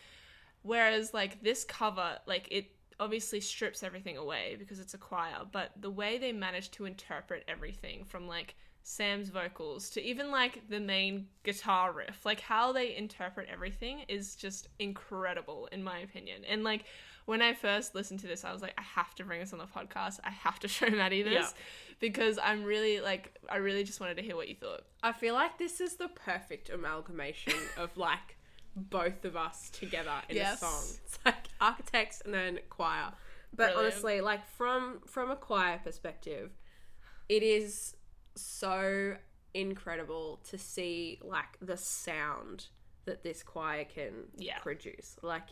Whereas 0.62 1.14
like 1.14 1.42
this 1.42 1.65
cover, 1.65 2.19
like 2.26 2.47
it 2.50 2.67
obviously 2.99 3.41
strips 3.41 3.82
everything 3.82 4.17
away 4.17 4.56
because 4.59 4.80
it's 4.80 4.95
a 4.95 4.99
choir, 4.99 5.39
but 5.52 5.71
the 5.80 5.91
way 5.91 6.19
they 6.19 6.32
managed 6.32 6.73
to 6.75 6.85
interpret 6.87 7.45
everything 7.49 8.04
from 8.04 8.26
like 8.26 8.54
Sam's 8.82 9.28
vocals 9.30 9.91
to 9.91 10.02
even 10.02 10.30
like 10.30 10.69
the 10.71 10.78
main 10.80 11.26
guitar 11.43 11.93
riff, 11.93 12.25
like 12.25 12.41
how 12.41 12.73
they 12.73 12.95
interpret 12.97 13.49
everything 13.52 14.04
is 14.09 14.37
just 14.37 14.69
incredible 14.78 15.69
in 15.73 15.82
my 15.82 15.99
opinion. 15.99 16.43
And 16.49 16.63
like 16.65 16.85
when 17.26 17.43
I 17.43 17.54
first 17.54 17.97
listened 17.97 18.21
to 18.21 18.28
this, 18.28 18.45
I 18.45 18.52
was 18.52 18.63
like, 18.63 18.75
I 18.78 18.82
have 18.82 19.13
to 19.17 19.25
bring 19.25 19.41
this 19.41 19.52
on 19.52 19.59
the 19.59 19.67
podcast. 19.67 20.21
I 20.23 20.30
have 20.30 20.61
to 20.61 20.69
show 20.76 20.89
Maddie 20.89 21.23
this 21.23 21.32
Yeah. 21.35 21.49
because 21.99 22.39
I'm 22.43 22.63
really 22.63 23.00
like, 23.00 23.37
I 23.49 23.56
really 23.56 23.82
just 23.82 23.99
wanted 24.00 24.17
to 24.19 24.23
hear 24.23 24.37
what 24.37 24.49
you 24.49 24.54
thought. 24.54 24.82
I 25.02 25.13
feel 25.13 25.35
like 25.35 25.59
this 25.59 25.80
is 25.80 25.97
the 25.97 26.09
perfect 26.09 26.71
amalgamation 26.71 27.54
of 27.76 27.97
like 27.97 28.37
both 28.76 29.25
of 29.25 29.37
us 29.37 29.69
together 29.71 30.13
in 30.28 30.37
Yes. 30.37 30.63
a 30.63 30.65
song. 30.67 30.85
It's 31.04 31.19
like 31.25 31.46
architects 31.60 32.23
and 32.25 32.32
then 32.32 32.60
choir. 32.71 33.12
But 33.54 33.73
Brilliant. 33.75 33.78
honestly, 33.78 34.21
like 34.21 34.47
from 34.47 35.00
from 35.06 35.30
a 35.30 35.36
choir 35.36 35.80
perspective, 35.82 36.50
it 37.28 37.42
is 37.42 37.97
so 38.34 39.16
incredible 39.54 40.40
to 40.50 40.58
see 40.58 41.19
like 41.23 41.58
the 41.60 41.76
sound 41.76 42.66
that 43.06 43.23
this 43.23 43.42
choir 43.42 43.84
can 43.84 44.25
Yeah. 44.36 44.58
produce. 44.58 45.16
Like 45.23 45.49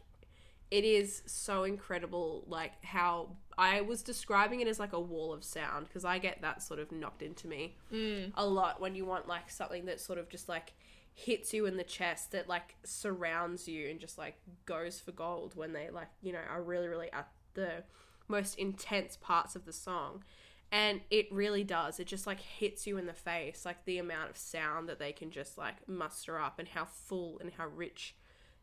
it 0.71 0.85
is 0.85 1.23
so 1.27 1.65
incredible 1.65 2.45
like 2.49 2.85
how 2.85 3.37
I 3.57 3.83
was 3.83 4.03
describing 4.03 4.61
it 4.61 4.67
as 4.69 4.81
like 4.81 4.93
a 4.93 5.01
wall 5.01 5.33
of 5.33 5.45
sound 5.45 5.87
because 5.87 6.05
I 6.05 6.19
get 6.19 6.43
that 6.43 6.63
sort 6.63 6.81
of 6.81 6.91
knocked 6.91 7.23
into 7.23 7.47
me 7.47 7.77
mm. 7.93 8.33
a 8.35 8.45
lot 8.45 8.81
when 8.81 8.95
you 8.95 9.05
want 9.05 9.29
like 9.29 9.51
something 9.51 9.85
that's 9.85 10.05
sort 10.05 10.19
of 10.19 10.29
just 10.29 10.49
like 10.49 10.73
hits 11.17 11.55
you 11.55 11.65
in 11.65 11.77
the 11.77 11.85
chest 11.85 12.33
that 12.33 12.49
like 12.49 12.75
surrounds 12.85 13.69
you 13.69 13.89
and 13.89 14.01
just 14.01 14.19
like 14.19 14.37
goes 14.67 14.99
for 14.99 15.13
gold 15.13 15.55
when 15.55 15.73
they 15.73 15.89
like 15.89 16.09
you 16.23 16.33
know 16.33 16.41
are 16.51 16.61
really 16.61 16.89
really 16.89 17.11
at 17.13 17.29
the 17.55 17.85
most 18.29 18.59
intense 18.59 19.17
parts 19.17 19.57
of 19.57 19.65
the 19.65 19.73
song. 19.73 20.25
And 20.73 21.03
it 21.11 21.33
really 21.33 21.63
does. 21.63 22.01
It 22.01 22.07
just 22.07 22.27
like 22.27 22.41
hits 22.41 22.87
you 22.87 22.97
in 22.97 23.07
the 23.07 23.13
face 23.13 23.65
like 23.65 23.85
the 23.85 23.99
amount 23.99 24.31
of 24.31 24.37
sound 24.37 24.89
that 24.89 24.99
they 24.99 25.13
can 25.13 25.31
just 25.31 25.57
like 25.57 25.89
muster 25.89 26.39
up 26.39 26.59
and 26.59 26.69
how 26.69 26.85
full 26.85 27.39
and 27.39 27.53
how 27.57 27.69
rich 27.69 28.17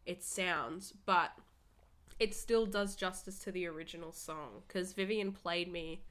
it 0.06 0.24
sounds. 0.24 0.94
But 1.06 1.32
it 2.20 2.36
still 2.36 2.66
does 2.66 2.96
justice 2.96 3.40
to 3.40 3.52
the 3.52 3.66
original 3.68 4.12
song 4.12 4.64
because 4.68 4.94
Vivian 4.94 5.32
played 5.32 5.72
me 5.72 6.02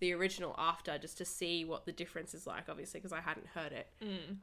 the 0.00 0.12
original 0.12 0.54
after 0.58 0.96
just 0.98 1.18
to 1.18 1.24
see 1.24 1.64
what 1.64 1.84
the 1.84 1.92
difference 1.92 2.34
is 2.34 2.46
like 2.46 2.64
obviously 2.68 3.00
because 3.00 3.12
I 3.12 3.20
hadn't 3.20 3.46
heard 3.48 3.72
it. 3.72 3.88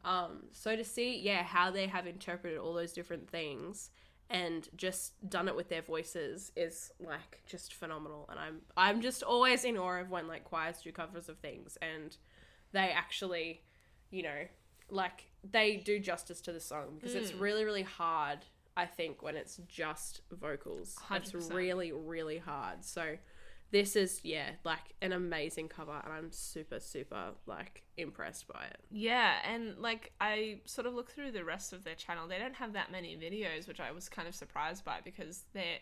Um 0.04 0.44
so 0.52 0.76
to 0.76 0.84
see 0.84 1.20
yeah 1.20 1.44
how 1.44 1.72
they 1.72 1.88
have 1.88 2.08
interpreted 2.08 2.58
all 2.58 2.74
those 2.74 2.94
different 2.94 3.30
things 3.30 3.90
and 4.30 4.68
just 4.76 5.14
done 5.30 5.48
it 5.48 5.56
with 5.56 5.70
their 5.70 5.84
voices 5.84 6.52
is 6.56 6.92
like 7.00 7.42
just 7.46 7.74
phenomenal. 7.74 8.28
And 8.30 8.40
I'm 8.40 8.62
I'm 8.76 9.02
just 9.02 9.24
always 9.24 9.64
in 9.64 9.78
awe 9.78 10.02
of 10.02 10.10
when 10.10 10.28
like 10.28 10.44
choirs 10.44 10.82
do 10.84 10.92
covers 10.92 11.30
of 11.30 11.38
things 11.38 11.78
and 11.82 12.18
they 12.72 12.90
actually 12.90 13.62
you 14.12 14.24
know 14.24 14.46
like 14.90 15.26
they 15.50 15.78
do 15.78 16.00
justice 16.00 16.42
to 16.42 16.52
the 16.52 16.60
song 16.60 16.96
because 16.96 17.16
it's 17.16 17.34
really 17.34 17.64
really 17.64 17.84
hard 17.84 18.40
I 18.78 18.86
think 18.86 19.24
when 19.24 19.38
it's 19.38 19.60
just 19.68 20.22
vocals. 20.32 20.98
It's 21.12 21.32
100%. 21.32 21.54
really 21.54 21.92
really 21.92 22.40
hard. 22.40 22.84
So 22.84 23.18
this 23.72 23.96
is 23.96 24.22
yeah 24.24 24.52
like 24.64 24.94
an 25.02 25.12
amazing 25.12 25.68
cover 25.68 26.00
and 26.04 26.14
I'm 26.14 26.32
super 26.32 26.80
super 26.80 27.32
like 27.46 27.84
impressed 27.98 28.48
by 28.48 28.66
it 28.70 28.80
Yeah, 28.92 29.36
and 29.46 29.78
like 29.78 30.12
I 30.22 30.60
sort 30.66 30.88
of 30.88 30.94
look 30.94 31.12
through 31.12 31.32
the 31.32 31.44
rest 31.44 31.74
of 31.74 31.84
their 31.84 31.96
channel. 31.96 32.28
They 32.28 32.38
don't 32.38 32.56
have 32.56 32.74
that 32.74 32.92
many 32.92 33.18
videos, 33.18 33.68
which 33.68 33.80
I 33.80 33.92
was 33.92 34.08
kind 34.10 34.28
of 34.28 34.36
surprised 34.36 34.86
by 34.86 35.00
because 35.04 35.46
they're 35.54 35.80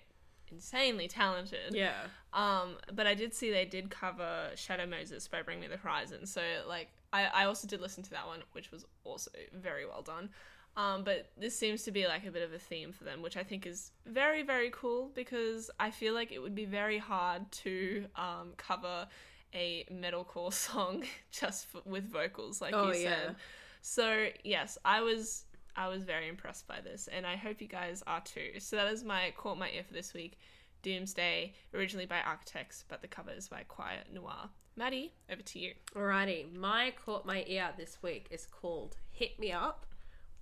insanely 0.51 1.07
talented. 1.07 1.73
yeah 1.73 2.03
Um, 2.33 2.77
but 2.93 3.07
I 3.07 3.13
did 3.15 3.33
see 3.33 3.51
they 3.51 3.65
did 3.65 3.89
cover 3.89 4.49
Shadow 4.55 4.85
Moses 4.85 5.27
by 5.27 5.41
Bring 5.41 5.59
Me 5.59 5.67
the 5.67 5.77
Horizon. 5.77 6.25
So 6.25 6.41
like 6.67 6.89
I, 7.11 7.25
I 7.25 7.45
also 7.45 7.67
did 7.67 7.81
listen 7.81 8.03
to 8.03 8.09
that 8.11 8.25
one, 8.27 8.39
which 8.53 8.71
was 8.71 8.85
also 9.03 9.31
very 9.53 9.85
well 9.85 10.01
done. 10.01 10.29
Um, 10.75 11.03
but 11.03 11.29
this 11.37 11.57
seems 11.57 11.83
to 11.83 11.91
be 11.91 12.07
like 12.07 12.25
a 12.25 12.31
bit 12.31 12.41
of 12.41 12.51
a 12.51 12.57
theme 12.57 12.91
for 12.91 13.03
them, 13.03 13.21
which 13.21 13.37
I 13.37 13.43
think 13.43 13.67
is 13.67 13.91
very, 14.07 14.41
very 14.41 14.71
cool 14.71 15.11
because 15.13 15.69
I 15.79 15.91
feel 15.91 16.13
like 16.15 16.31
it 16.31 16.39
would 16.39 16.55
be 16.55 16.65
very 16.65 16.97
hard 16.97 17.51
to 17.63 18.05
um, 18.15 18.53
cover 18.57 19.07
a 19.53 19.85
metalcore 19.93 20.51
song 20.67 21.03
just 21.31 21.67
f 21.75 21.81
with 21.85 22.09
vocals, 22.11 22.59
like 22.59 22.73
Oh, 22.73 22.91
you 22.91 22.99
yeah. 23.03 23.09
said. 23.27 23.35
So 23.83 24.27
yes, 24.43 24.77
I 24.83 25.01
was 25.01 25.45
I 25.75 25.87
was 25.89 26.03
very 26.03 26.27
impressed 26.27 26.67
by 26.67 26.81
this, 26.81 27.07
and 27.11 27.25
I 27.25 27.35
hope 27.35 27.61
you 27.61 27.67
guys 27.67 28.01
are 28.07 28.21
too. 28.21 28.59
So 28.59 28.75
that 28.77 28.91
is 28.91 29.03
my 29.03 29.31
caught 29.37 29.57
my 29.59 29.69
ear 29.69 29.83
for 29.83 29.93
this 29.93 30.13
week. 30.13 30.37
Doomsday, 30.81 31.53
originally 31.73 32.05
by 32.05 32.19
Architects, 32.19 32.83
but 32.89 33.01
the 33.01 33.07
cover 33.07 33.31
is 33.31 33.47
by 33.47 33.63
Choir 33.69 33.99
Noir. 34.11 34.49
Maddie, 34.75 35.13
over 35.31 35.41
to 35.41 35.59
you. 35.59 35.73
Alrighty, 35.95 36.51
my 36.57 36.93
caught 37.05 37.25
my 37.25 37.43
ear 37.47 37.69
this 37.77 37.99
week 38.01 38.27
is 38.31 38.45
called 38.47 38.97
"Hit 39.11 39.39
Me 39.39 39.51
Up" 39.51 39.85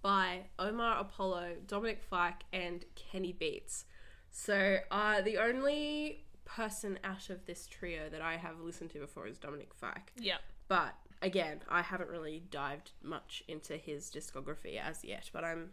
by 0.01 0.45
Omar 0.59 0.99
Apollo, 0.99 1.57
Dominic 1.67 2.01
Fike, 2.01 2.43
and 2.53 2.85
Kenny 2.95 3.33
Beats. 3.33 3.85
So, 4.29 4.77
uh, 4.89 5.21
the 5.21 5.37
only 5.37 6.25
person 6.45 6.99
out 7.03 7.29
of 7.29 7.45
this 7.45 7.67
trio 7.67 8.09
that 8.09 8.21
I 8.21 8.37
have 8.37 8.59
listened 8.59 8.89
to 8.91 8.99
before 8.99 9.27
is 9.27 9.37
Dominic 9.37 9.73
Fike, 9.73 10.11
Yeah. 10.17 10.37
but 10.67 10.95
again, 11.21 11.61
I 11.69 11.81
haven't 11.81 12.09
really 12.09 12.43
dived 12.49 12.91
much 13.03 13.43
into 13.47 13.77
his 13.77 14.09
discography 14.09 14.79
as 14.81 15.03
yet, 15.03 15.29
but 15.33 15.43
I'm 15.43 15.71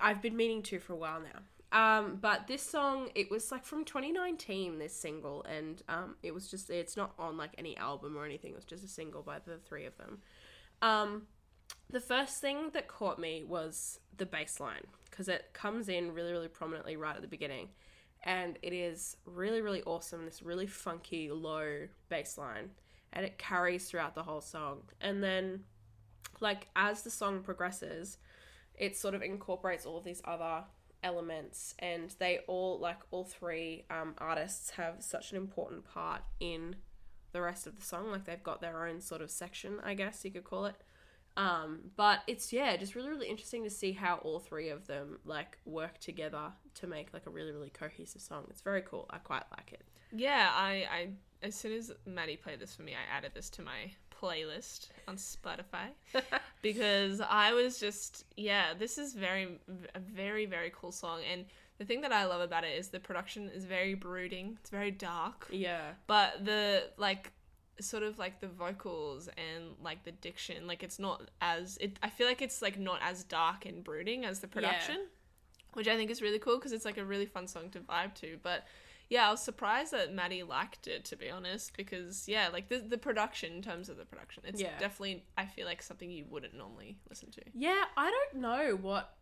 I've 0.00 0.20
been 0.20 0.36
meaning 0.36 0.62
to 0.64 0.80
for 0.80 0.94
a 0.94 0.96
while 0.96 1.20
now. 1.20 1.40
Um, 1.72 2.16
but 2.20 2.46
this 2.48 2.62
song, 2.62 3.10
it 3.14 3.30
was 3.30 3.52
like 3.52 3.64
from 3.64 3.84
2019, 3.84 4.78
this 4.78 4.94
single, 4.94 5.44
and 5.44 5.80
um, 5.88 6.16
it 6.22 6.32
was 6.34 6.48
just, 6.48 6.70
it's 6.70 6.96
not 6.96 7.12
on 7.18 7.36
like 7.36 7.50
any 7.58 7.76
album 7.76 8.16
or 8.16 8.24
anything, 8.24 8.50
it 8.52 8.56
was 8.56 8.64
just 8.64 8.82
a 8.84 8.88
single 8.88 9.22
by 9.22 9.38
the 9.38 9.58
three 9.58 9.84
of 9.84 9.96
them. 9.98 10.18
Um, 10.82 11.22
the 11.90 12.00
first 12.00 12.40
thing 12.40 12.70
that 12.72 12.88
caught 12.88 13.18
me 13.18 13.44
was 13.44 14.00
the 14.16 14.26
bass 14.26 14.60
line, 14.60 14.86
because 15.10 15.28
it 15.28 15.50
comes 15.52 15.88
in 15.88 16.12
really, 16.12 16.32
really 16.32 16.48
prominently 16.48 16.96
right 16.96 17.16
at 17.16 17.22
the 17.22 17.28
beginning, 17.28 17.68
and 18.24 18.58
it 18.62 18.72
is 18.72 19.16
really, 19.24 19.60
really 19.60 19.82
awesome, 19.84 20.24
this 20.24 20.42
really 20.42 20.66
funky, 20.66 21.30
low 21.30 21.86
bass 22.08 22.36
line, 22.36 22.70
and 23.12 23.24
it 23.24 23.38
carries 23.38 23.88
throughout 23.88 24.14
the 24.14 24.24
whole 24.24 24.40
song. 24.40 24.82
And 25.00 25.22
then, 25.22 25.64
like, 26.40 26.68
as 26.74 27.02
the 27.02 27.10
song 27.10 27.42
progresses, 27.42 28.18
it 28.74 28.96
sort 28.96 29.14
of 29.14 29.22
incorporates 29.22 29.86
all 29.86 29.96
of 29.96 30.04
these 30.04 30.20
other 30.24 30.64
elements. 31.02 31.74
And 31.78 32.14
they 32.18 32.40
all 32.46 32.78
like 32.80 32.98
all 33.10 33.24
three 33.24 33.84
um, 33.90 34.14
artists 34.18 34.70
have 34.70 34.96
such 35.00 35.30
an 35.30 35.36
important 35.36 35.84
part 35.84 36.22
in 36.40 36.76
the 37.32 37.40
rest 37.40 37.66
of 37.66 37.76
the 37.76 37.82
song. 37.82 38.10
Like 38.10 38.24
they've 38.24 38.42
got 38.42 38.60
their 38.60 38.86
own 38.86 39.00
sort 39.00 39.20
of 39.20 39.30
section 39.30 39.78
i 39.84 39.94
guess 39.94 40.24
you 40.24 40.30
could 40.30 40.44
call 40.44 40.64
it 40.64 40.76
um, 41.36 41.80
but 41.96 42.20
it's 42.26 42.52
yeah 42.52 42.76
just 42.76 42.94
really 42.94 43.10
really 43.10 43.28
interesting 43.28 43.62
to 43.64 43.70
see 43.70 43.92
how 43.92 44.16
all 44.16 44.38
three 44.38 44.70
of 44.70 44.86
them 44.86 45.18
like 45.24 45.58
work 45.64 45.98
together 45.98 46.52
to 46.74 46.86
make 46.86 47.12
like 47.12 47.26
a 47.26 47.30
really 47.30 47.52
really 47.52 47.70
cohesive 47.70 48.22
song. 48.22 48.44
It's 48.50 48.62
very 48.62 48.82
cool. 48.82 49.06
I 49.10 49.18
quite 49.18 49.44
like 49.56 49.72
it. 49.72 49.82
Yeah, 50.12 50.50
I, 50.52 50.86
I 50.90 51.08
as 51.42 51.54
soon 51.54 51.72
as 51.72 51.92
Maddie 52.06 52.36
played 52.36 52.60
this 52.60 52.74
for 52.74 52.82
me, 52.82 52.92
I 52.92 53.16
added 53.16 53.32
this 53.34 53.50
to 53.50 53.62
my 53.62 53.90
playlist 54.22 54.88
on 55.06 55.16
Spotify 55.16 55.88
because 56.62 57.20
I 57.20 57.52
was 57.52 57.78
just 57.78 58.24
yeah, 58.36 58.74
this 58.78 58.98
is 58.98 59.14
very 59.14 59.60
a 59.94 60.00
very 60.00 60.46
very 60.46 60.72
cool 60.74 60.92
song. 60.92 61.20
And 61.30 61.44
the 61.78 61.84
thing 61.84 62.00
that 62.00 62.12
I 62.12 62.24
love 62.24 62.40
about 62.40 62.64
it 62.64 62.78
is 62.78 62.88
the 62.88 63.00
production 63.00 63.50
is 63.54 63.64
very 63.66 63.94
brooding. 63.94 64.56
It's 64.60 64.70
very 64.70 64.90
dark. 64.90 65.46
yeah. 65.50 65.90
But 66.06 66.44
the 66.44 66.84
like 66.96 67.32
sort 67.80 68.02
of 68.02 68.18
like 68.18 68.40
the 68.40 68.48
vocals 68.48 69.28
and 69.36 69.74
like 69.82 70.04
the 70.04 70.12
diction, 70.12 70.66
like 70.66 70.82
it's 70.82 70.98
not 70.98 71.30
as 71.40 71.76
it 71.80 71.98
I 72.02 72.08
feel 72.10 72.26
like 72.26 72.42
it's 72.42 72.62
like 72.62 72.78
not 72.78 73.00
as 73.02 73.24
dark 73.24 73.66
and 73.66 73.82
brooding 73.84 74.24
as 74.24 74.40
the 74.40 74.48
production. 74.48 75.06
Which 75.74 75.88
I 75.88 75.96
think 75.96 76.10
is 76.10 76.22
really 76.22 76.38
cool 76.38 76.56
because 76.56 76.72
it's 76.72 76.86
like 76.86 76.96
a 76.96 77.04
really 77.04 77.26
fun 77.26 77.46
song 77.46 77.68
to 77.72 77.80
vibe 77.80 78.14
to. 78.14 78.38
But 78.42 78.64
yeah, 79.10 79.28
I 79.28 79.30
was 79.30 79.42
surprised 79.42 79.92
that 79.92 80.12
Maddie 80.14 80.42
liked 80.42 80.86
it 80.86 81.04
to 81.06 81.16
be 81.16 81.28
honest, 81.30 81.76
because 81.76 82.26
yeah, 82.26 82.48
like 82.50 82.68
the 82.68 82.78
the 82.78 82.96
production 82.96 83.52
in 83.52 83.62
terms 83.62 83.90
of 83.90 83.98
the 83.98 84.06
production, 84.06 84.42
it's 84.46 84.60
Yeah. 84.60 84.78
definitely 84.78 85.24
I 85.36 85.44
feel 85.44 85.66
like 85.66 85.82
something 85.82 86.10
you 86.10 86.24
wouldn't 86.30 86.54
normally 86.54 86.96
listen 87.10 87.30
to. 87.32 87.42
Yeah, 87.52 87.84
I 87.96 88.10
don't 88.10 88.40
know 88.40 88.76
what 88.80 89.12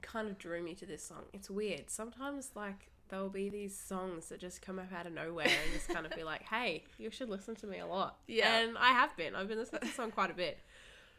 kind 0.00 0.28
of 0.28 0.38
drew 0.38 0.62
me 0.62 0.74
to 0.76 0.86
this 0.86 1.04
song. 1.04 1.24
It's 1.32 1.48
weird. 1.48 1.88
Sometimes, 1.90 2.50
like, 2.56 2.88
there'll 3.12 3.28
be 3.28 3.50
these 3.50 3.76
songs 3.78 4.30
that 4.30 4.40
just 4.40 4.62
come 4.62 4.78
up 4.78 4.90
out 4.90 5.06
of 5.06 5.12
nowhere 5.12 5.44
and 5.46 5.72
just 5.74 5.86
kind 5.90 6.06
of 6.06 6.16
be 6.16 6.24
like, 6.24 6.42
hey, 6.44 6.82
you 6.98 7.10
should 7.10 7.28
listen 7.28 7.54
to 7.54 7.66
me 7.66 7.78
a 7.78 7.86
lot. 7.86 8.16
Yeah. 8.26 8.60
And 8.60 8.78
I 8.78 8.88
have 8.88 9.14
been. 9.18 9.34
I've 9.34 9.48
been 9.48 9.58
listening 9.58 9.82
to 9.82 9.86
this 9.86 9.94
song 9.96 10.10
quite 10.10 10.30
a 10.30 10.34
bit. 10.34 10.58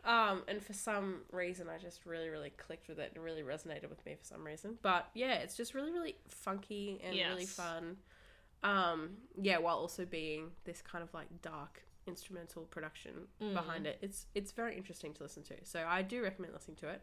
Um, 0.03 0.41
and 0.47 0.59
for 0.61 0.73
some 0.73 1.21
reason, 1.31 1.67
I 1.69 1.77
just 1.77 2.03
really, 2.07 2.29
really 2.29 2.49
clicked 2.49 2.87
with 2.89 2.97
it 2.97 3.11
and 3.13 3.23
really 3.23 3.43
resonated 3.43 3.89
with 3.89 4.03
me 4.07 4.15
for 4.19 4.25
some 4.25 4.43
reason. 4.43 4.79
But 4.81 5.07
yeah, 5.13 5.35
it's 5.35 5.55
just 5.55 5.75
really, 5.75 5.91
really 5.91 6.15
funky 6.29 6.99
and 7.05 7.15
really 7.15 7.45
fun. 7.45 7.97
Um, 8.63 9.11
yeah, 9.39 9.59
while 9.59 9.77
also 9.77 10.03
being 10.03 10.49
this 10.65 10.81
kind 10.81 11.03
of 11.03 11.13
like 11.13 11.27
dark 11.43 11.83
instrumental 12.07 12.63
production 12.63 13.13
Mm. 13.39 13.53
behind 13.53 13.85
it. 13.85 13.99
It's 14.01 14.25
it's 14.33 14.51
very 14.51 14.75
interesting 14.75 15.13
to 15.13 15.23
listen 15.23 15.43
to. 15.43 15.53
So 15.63 15.85
I 15.87 16.01
do 16.01 16.23
recommend 16.23 16.53
listening 16.53 16.77
to 16.77 16.89
it. 16.89 17.01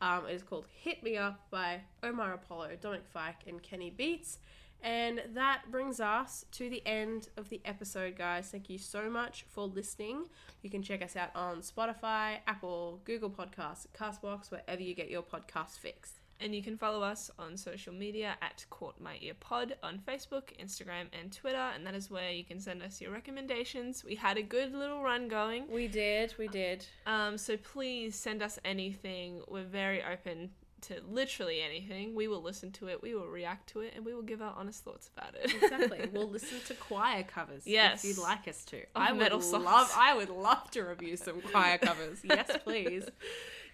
Um, 0.00 0.26
it 0.28 0.34
is 0.34 0.42
called 0.42 0.66
Hit 0.72 1.02
Me 1.02 1.16
Up 1.16 1.46
by 1.50 1.80
Omar 2.02 2.34
Apollo, 2.34 2.78
Dominic 2.80 3.06
Fike, 3.12 3.44
and 3.46 3.62
Kenny 3.62 3.90
Beats. 3.90 4.38
And 4.82 5.22
that 5.32 5.62
brings 5.70 5.98
us 5.98 6.44
to 6.52 6.68
the 6.68 6.86
end 6.86 7.28
of 7.38 7.48
the 7.48 7.62
episode, 7.64 8.16
guys. 8.18 8.50
Thank 8.50 8.68
you 8.68 8.76
so 8.76 9.08
much 9.08 9.46
for 9.48 9.64
listening. 9.66 10.26
You 10.62 10.68
can 10.68 10.82
check 10.82 11.02
us 11.02 11.16
out 11.16 11.30
on 11.34 11.62
Spotify, 11.62 12.40
Apple, 12.46 13.00
Google 13.04 13.30
Podcasts, 13.30 13.86
Castbox, 13.98 14.50
wherever 14.50 14.82
you 14.82 14.94
get 14.94 15.08
your 15.10 15.22
podcast 15.22 15.78
fix. 15.78 16.20
And 16.40 16.54
you 16.54 16.62
can 16.62 16.76
follow 16.76 17.02
us 17.02 17.30
on 17.38 17.56
social 17.56 17.94
media 17.94 18.34
at 18.42 18.66
Caught 18.68 19.00
My 19.00 19.16
Ear 19.22 19.34
Pod 19.38 19.76
on 19.82 20.00
Facebook, 20.06 20.50
Instagram, 20.62 21.06
and 21.18 21.32
Twitter. 21.32 21.56
And 21.56 21.86
that 21.86 21.94
is 21.94 22.10
where 22.10 22.30
you 22.32 22.44
can 22.44 22.60
send 22.60 22.82
us 22.82 23.00
your 23.00 23.12
recommendations. 23.12 24.04
We 24.04 24.16
had 24.16 24.36
a 24.36 24.42
good 24.42 24.74
little 24.74 25.02
run 25.02 25.28
going. 25.28 25.64
We 25.70 25.86
did, 25.88 26.34
we 26.38 26.48
did. 26.48 26.84
Um, 27.06 27.38
so 27.38 27.56
please 27.56 28.14
send 28.16 28.42
us 28.42 28.58
anything. 28.64 29.42
We're 29.48 29.62
very 29.64 30.02
open 30.02 30.50
to 30.82 31.00
literally 31.08 31.62
anything. 31.62 32.14
We 32.14 32.28
will 32.28 32.42
listen 32.42 32.70
to 32.72 32.88
it, 32.88 33.00
we 33.00 33.14
will 33.14 33.26
react 33.28 33.70
to 33.70 33.80
it, 33.80 33.94
and 33.96 34.04
we 34.04 34.12
will 34.12 34.20
give 34.22 34.42
our 34.42 34.54
honest 34.54 34.84
thoughts 34.84 35.08
about 35.16 35.34
it. 35.34 35.50
Exactly. 35.62 36.10
we'll 36.12 36.28
listen 36.28 36.58
to 36.66 36.74
choir 36.74 37.22
covers 37.22 37.62
Yes. 37.66 38.04
if 38.04 38.10
you'd 38.10 38.22
like 38.22 38.46
us 38.48 38.64
to. 38.66 38.80
Of 38.80 38.84
I 38.94 39.12
would 39.12 39.30
songs. 39.42 39.64
love 39.64 39.90
I 39.96 40.14
would 40.14 40.28
love 40.28 40.70
to 40.72 40.82
review 40.82 41.16
some 41.16 41.40
choir 41.40 41.78
covers. 41.78 42.18
Yes, 42.22 42.50
please. 42.64 43.04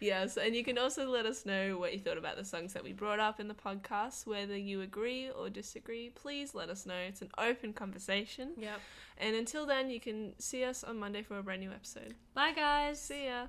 yes, 0.00 0.36
and 0.36 0.54
you 0.54 0.64
can 0.64 0.78
also 0.78 1.08
let 1.08 1.26
us 1.26 1.46
know 1.46 1.78
what 1.78 1.92
you 1.92 1.98
thought 1.98 2.18
about 2.18 2.36
the 2.36 2.44
songs 2.44 2.72
that 2.72 2.82
we 2.82 2.92
brought 2.92 3.20
up 3.20 3.40
in 3.40 3.48
the 3.48 3.54
podcast, 3.54 4.26
whether 4.26 4.56
you 4.56 4.80
agree 4.80 5.30
or 5.30 5.50
disagree. 5.50 6.10
Please 6.10 6.54
let 6.54 6.68
us 6.70 6.86
know. 6.86 6.98
It's 7.08 7.22
an 7.22 7.30
open 7.38 7.72
conversation. 7.72 8.50
Yep. 8.56 8.80
And 9.18 9.36
until 9.36 9.66
then, 9.66 9.90
you 9.90 10.00
can 10.00 10.32
see 10.38 10.64
us 10.64 10.82
on 10.82 10.98
Monday 10.98 11.22
for 11.22 11.38
a 11.38 11.42
brand 11.42 11.60
new 11.60 11.70
episode. 11.70 12.14
Bye 12.34 12.52
guys. 12.52 13.00
See 13.00 13.26
ya. 13.26 13.46